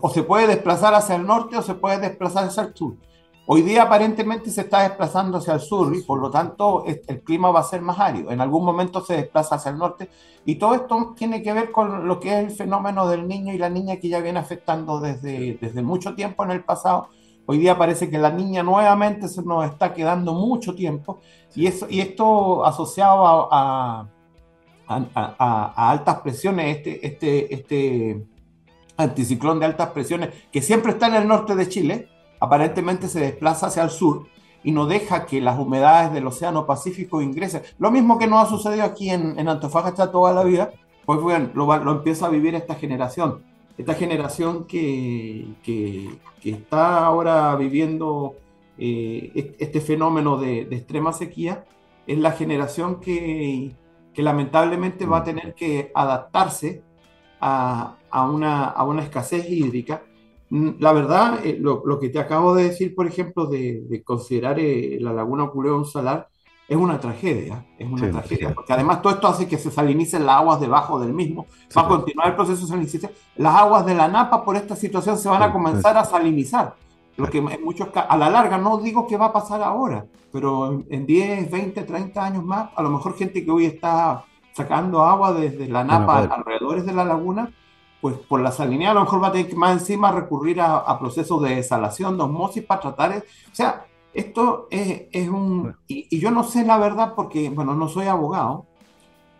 [0.00, 2.94] o se puede desplazar hacia el norte o se puede desplazar hacia el sur.
[3.48, 7.52] Hoy día aparentemente se está desplazando hacia el sur y por lo tanto el clima
[7.52, 8.32] va a ser más árido.
[8.32, 10.10] En algún momento se desplaza hacia el norte
[10.44, 13.58] y todo esto tiene que ver con lo que es el fenómeno del niño y
[13.58, 17.08] la niña que ya viene afectando desde, desde mucho tiempo en el pasado.
[17.46, 21.20] Hoy día parece que la niña nuevamente se nos está quedando mucho tiempo
[21.54, 24.08] y, eso, y esto asociado a,
[24.88, 28.26] a, altas presiones, este, este, este
[28.96, 32.08] anticiclón de altas presiones que siempre está en el norte de Chile,
[32.40, 34.26] aparentemente se desplaza hacia el sur
[34.62, 37.62] y no deja que las humedades del Océano Pacífico ingresen.
[37.78, 40.72] Lo mismo que no ha sucedido aquí en, en Antofagasta toda la vida,
[41.04, 43.42] pues bueno, lo, lo, empieza a vivir esta generación.
[43.78, 48.34] Esta generación que, que, está ahora viviendo
[48.78, 51.64] eh, este fenómeno de, de, extrema sequía
[52.06, 53.74] es la generación que,
[54.14, 56.82] que lamentablemente va a tener que adaptarse
[57.40, 60.15] a, a, una, a una escasez hídrica Mm,
[60.50, 64.58] la verdad, eh, lo, lo, que te acabo de decir, por ejemplo, de, de considerar
[64.60, 66.28] eh, la laguna Culeo un salar,
[66.68, 70.36] es una tragedia, es una tragedia, porque además todo esto hace que se salinicen las
[70.38, 73.12] aguas debajo del mismo, va a continuar el proceso de salinización.
[73.36, 76.74] Las aguas de la Napa por esta situación se van a comenzar a salinizar,
[77.16, 80.82] lo que en muchos a la larga no digo que va a pasar ahora, pero
[80.90, 85.32] en 10, 20, 30 años más, a lo mejor gente que hoy está sacando agua
[85.32, 87.52] desde la Napa alrededor de la laguna,
[88.06, 90.96] pues por la salinidad a lo mejor va a tener que más encima recurrir a,
[91.00, 93.84] procesos de desalación, de osmosis para tratar, o sea,
[94.14, 98.64] esto es, es un, y, yo no sé la verdad porque, bueno, no soy abogado,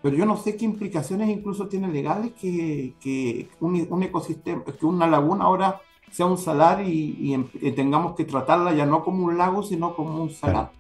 [0.02, 5.06] pero yo no sé qué implicaciones incluso tiene legales que, que un, ecosistema, que una
[5.06, 7.36] laguna ahora sea un salar y,
[7.76, 10.72] tengamos que tratarla ya no como un lago, sino como un salar.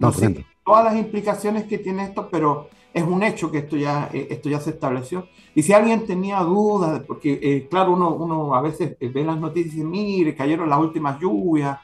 [0.00, 4.10] No, sé todas las implicaciones que tiene esto, pero es un hecho que esto ya,
[4.12, 5.26] eh, esto ya se estableció.
[5.54, 9.38] Y si alguien tenía dudas, porque eh, claro, uno, uno a veces eh, ve las
[9.38, 11.78] noticias y dice, mire, cayeron las últimas lluvias,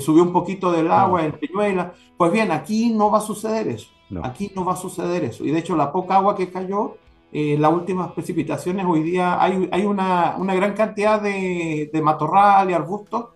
[0.00, 3.88] subió un poquito del agua en Peñuela, pues bien, aquí no va a suceder eso.
[4.22, 5.46] Aquí no va a suceder eso.
[5.46, 6.96] Y de hecho, la poca agua que cayó,
[7.32, 12.74] las últimas precipitaciones, hoy día hay, hay una, una gran cantidad de, de matorral y
[12.74, 13.28] arbustos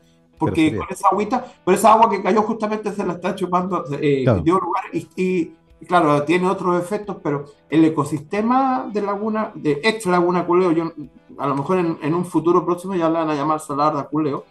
[0.42, 4.24] porque con esa agüita, pero esa agua que cayó justamente se la está chupando, eh,
[4.42, 5.52] dio lugar y,
[5.86, 10.92] claro, tiene otros efectos, pero el ecosistema de laguna, de ex laguna Culeo, yo,
[11.38, 14.44] a lo mejor en, un futuro próximo ya le van a llamar salar de Culeo,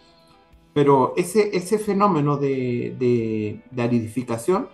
[0.74, 2.96] pero ese, ese fenómeno de,
[3.72, 4.70] de, aridificación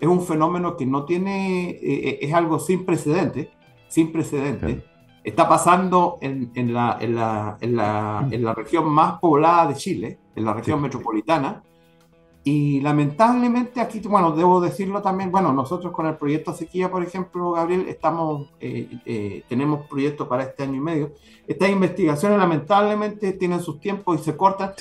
[0.00, 3.50] es un fenómeno que no tiene, eh, eh, es algo sin precedente,
[3.88, 4.84] sin precedente.
[5.22, 9.74] Está pasando en, en, la, en, la, en, la, en la región más poblada de
[9.74, 11.62] Chile, en la región metropolitana.
[12.44, 17.52] Y lamentablemente aquí, bueno, debo decirlo también, bueno, nosotros con el proyecto Sequía, por ejemplo,
[17.52, 21.12] Gabriel, estamos, eh, eh, tenemos proyectos para este año y medio.
[21.46, 24.72] Estas investigaciones lamentablemente tienen sus tiempos y se cortan.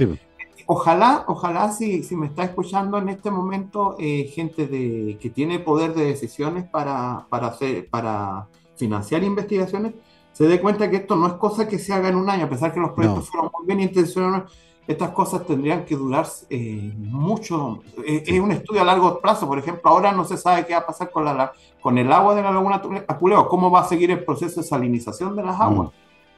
[0.66, 5.60] Ojalá, ojalá si, si me está escuchando en este momento eh, gente de, que tiene
[5.60, 9.94] poder de decisiones para, para, hacer, para financiar investigaciones,
[10.32, 12.50] se dé cuenta que esto no es cosa que se haga en un año, a
[12.50, 14.52] pesar que los proyectos fueron muy bien intencionados
[14.88, 17.82] estas cosas tendrían que durar eh, mucho.
[18.06, 19.48] Eh, es un estudio a largo plazo.
[19.48, 22.36] Por ejemplo, ahora no se sabe qué va a pasar con, la, con el agua
[22.36, 25.62] de la laguna Apuleo, cómo va a seguir el proceso de salinización de las mm.
[25.62, 25.90] aguas.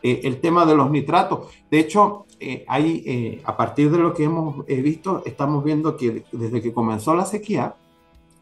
[0.01, 1.47] Eh, el tema de los nitratos.
[1.71, 2.25] De hecho,
[2.67, 7.25] hay, a partir de lo que hemos visto, estamos viendo que desde que comenzó la
[7.25, 7.75] sequía,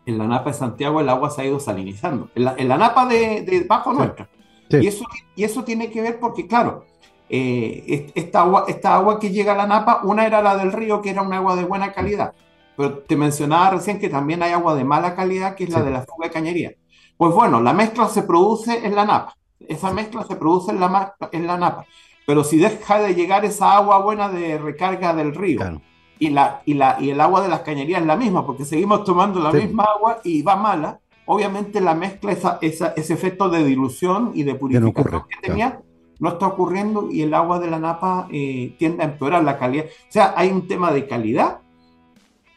[0.07, 2.29] en la napa de Santiago el agua se ha ido salinizando.
[2.33, 4.27] En la, napa de, Bajo Nuestra.
[4.71, 6.85] Y, eso, y eso tiene que ver porque, claro,
[7.33, 11.01] eh, esta, agua, esta agua que llega a la napa, una era la del río,
[11.01, 12.33] que era un agua de buena calidad,
[12.75, 15.91] pero te mencionaba recién que también hay agua de mala calidad, que es la de
[15.91, 16.73] la fuga de cañería.
[17.15, 21.15] Pues bueno, la mezcla se produce en la napa, esa mezcla se produce en la,
[21.31, 21.85] en la napa,
[22.27, 25.79] pero si deja de llegar esa agua buena de recarga del río,
[26.19, 29.05] y, la, y, la, y el agua de las cañerías es la misma, porque seguimos
[29.05, 33.63] tomando la misma agua y va mala, obviamente la mezcla, esa, esa, ese efecto de
[33.63, 35.79] dilución y de purificación que tenía,
[36.21, 39.85] no está ocurriendo y el agua de la napa eh, tiende a empeorar la calidad.
[39.85, 41.61] O sea, hay un tema de calidad,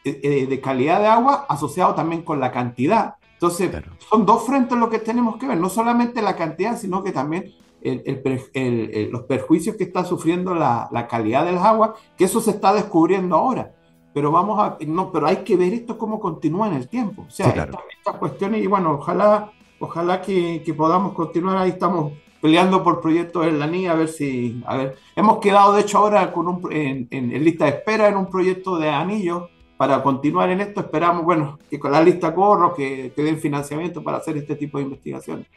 [0.03, 3.15] eh, eh, de calidad de agua asociado también con la cantidad.
[3.33, 3.71] Entonces,
[4.07, 7.53] son dos frentes lo que tenemos que ver, no solamente la cantidad, sino que también
[7.83, 13.73] los perjuicios que está sufriendo la, calidad del agua, que eso se está descubriendo ahora.
[14.13, 17.25] Pero vamos a, no, pero hay que ver esto cómo continúa en el tiempo.
[17.27, 22.13] O sea, estas, cuestiones, y bueno, ojalá, ojalá que, que podamos continuar, ahí estamos
[22.45, 25.97] peleando por proyectos en la NIA, a ver si, a ver, hemos quedado de hecho
[25.97, 30.51] ahora con un, en, en, lista de espera en un proyecto de anillo para continuar
[30.51, 34.37] en esto, esperamos, bueno, que con la lista corro, que, que den financiamiento para hacer
[34.37, 35.47] este tipo de investigaciones.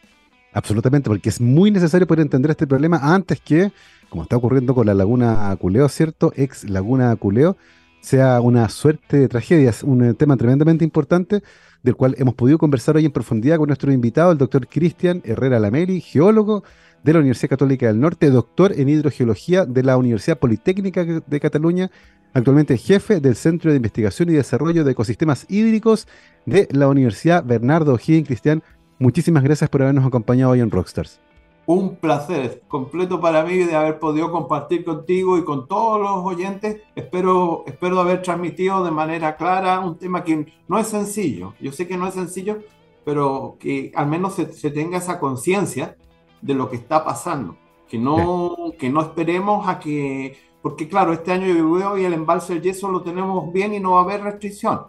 [0.54, 3.70] Absolutamente, porque es muy necesario poder entender este problema antes que,
[4.08, 6.32] como está ocurriendo con la laguna Culeo, ¿cierto?
[6.36, 7.58] Ex laguna Culeo,
[8.00, 11.42] sea una suerte de tragedias, un eh, tema tremendamente importante
[11.82, 15.60] del cual hemos podido conversar hoy en profundidad con nuestro invitado, el doctor Cristian Herrera
[15.60, 16.64] Lameli, geólogo
[17.02, 21.90] de la Universidad Católica del Norte, doctor en hidrogeología de la Universidad Politécnica de Cataluña,
[22.34, 26.08] actualmente jefe del Centro de Investigación y Desarrollo de Ecosistemas Hídricos
[26.46, 28.26] de la Universidad Bernardo O'Higgins.
[28.26, 28.62] Cristian,
[28.98, 31.20] muchísimas gracias por habernos acompañado hoy en Rockstars
[31.68, 36.80] un placer completo para mí de haber podido compartir contigo y con todos los oyentes.
[36.96, 41.52] Espero, espero haber transmitido de manera clara un tema que no es sencillo.
[41.60, 42.60] Yo sé que no es sencillo,
[43.04, 45.94] pero que al menos se, tenga esa conciencia
[46.40, 47.58] de lo que está pasando.
[47.86, 52.54] Que no, que no esperemos a que, porque claro, este año yo y el embalse
[52.54, 54.86] del yeso lo tenemos bien y no va a haber restricción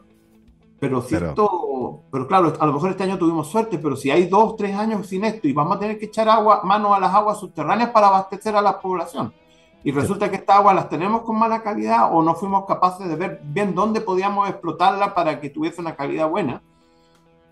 [0.80, 4.28] pero si esto, pero claro, a lo mejor este año tuvimos suerte, pero si hay
[4.28, 7.14] dos, tres años sin esto y vamos a tener que echar agua, mano a las
[7.14, 9.34] aguas subterráneas para abastecer a la población.
[9.84, 13.16] Y resulta que esta agua las tenemos con mala calidad o no fuimos capaces de
[13.16, 16.62] ver bien dónde podíamos explotarla para que tuviese una calidad buena.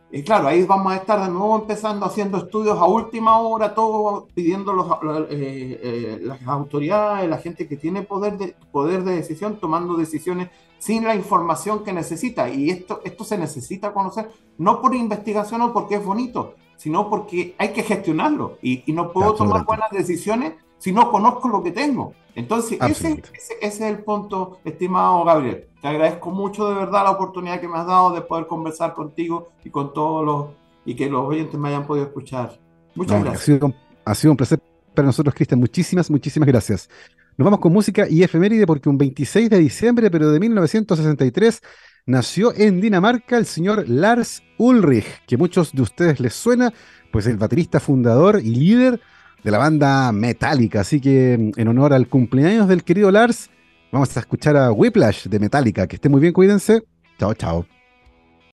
[0.09, 4.27] Y claro, ahí vamos a estar de nuevo empezando haciendo estudios a última hora, todo
[4.33, 4.87] pidiendo los,
[5.29, 10.49] eh, eh, las autoridades, la gente que tiene poder de, poder de decisión, tomando decisiones
[10.79, 12.49] sin la información que necesita.
[12.49, 17.55] Y esto, esto se necesita conocer, no por investigación o porque es bonito, sino porque
[17.57, 18.57] hay que gestionarlo.
[18.61, 22.13] Y, y no puedo tomar buenas decisiones si no conozco lo que tengo.
[22.35, 25.67] Entonces, ese, ese, es el punto, estimado Gabriel.
[25.81, 29.49] Te agradezco mucho de verdad la oportunidad que me has dado de poder conversar contigo
[29.63, 30.45] y con todos los,
[30.85, 32.59] y que los oyentes me hayan podido escuchar.
[32.93, 33.41] Muchas gracias.
[33.41, 33.73] Ha sido,
[34.05, 34.59] ha sido un placer
[34.93, 35.59] para nosotros, Cristian.
[35.59, 36.89] Muchísimas, muchísimas gracias.
[37.37, 41.61] Nos vamos con música y efeméride porque un 26 de diciembre, pero de 1963,
[42.07, 46.73] nació en Dinamarca el señor Lars Ulrich, que muchos de ustedes les suena,
[47.11, 48.99] pues el baterista fundador y líder
[49.43, 50.81] de la banda Metallica.
[50.81, 53.51] Así que en honor al cumpleaños del querido Lars,
[53.91, 55.85] vamos a escuchar a Whiplash de Metallica.
[55.85, 56.81] Que esté muy bien, cuídense.
[57.19, 57.76] Chao, chao.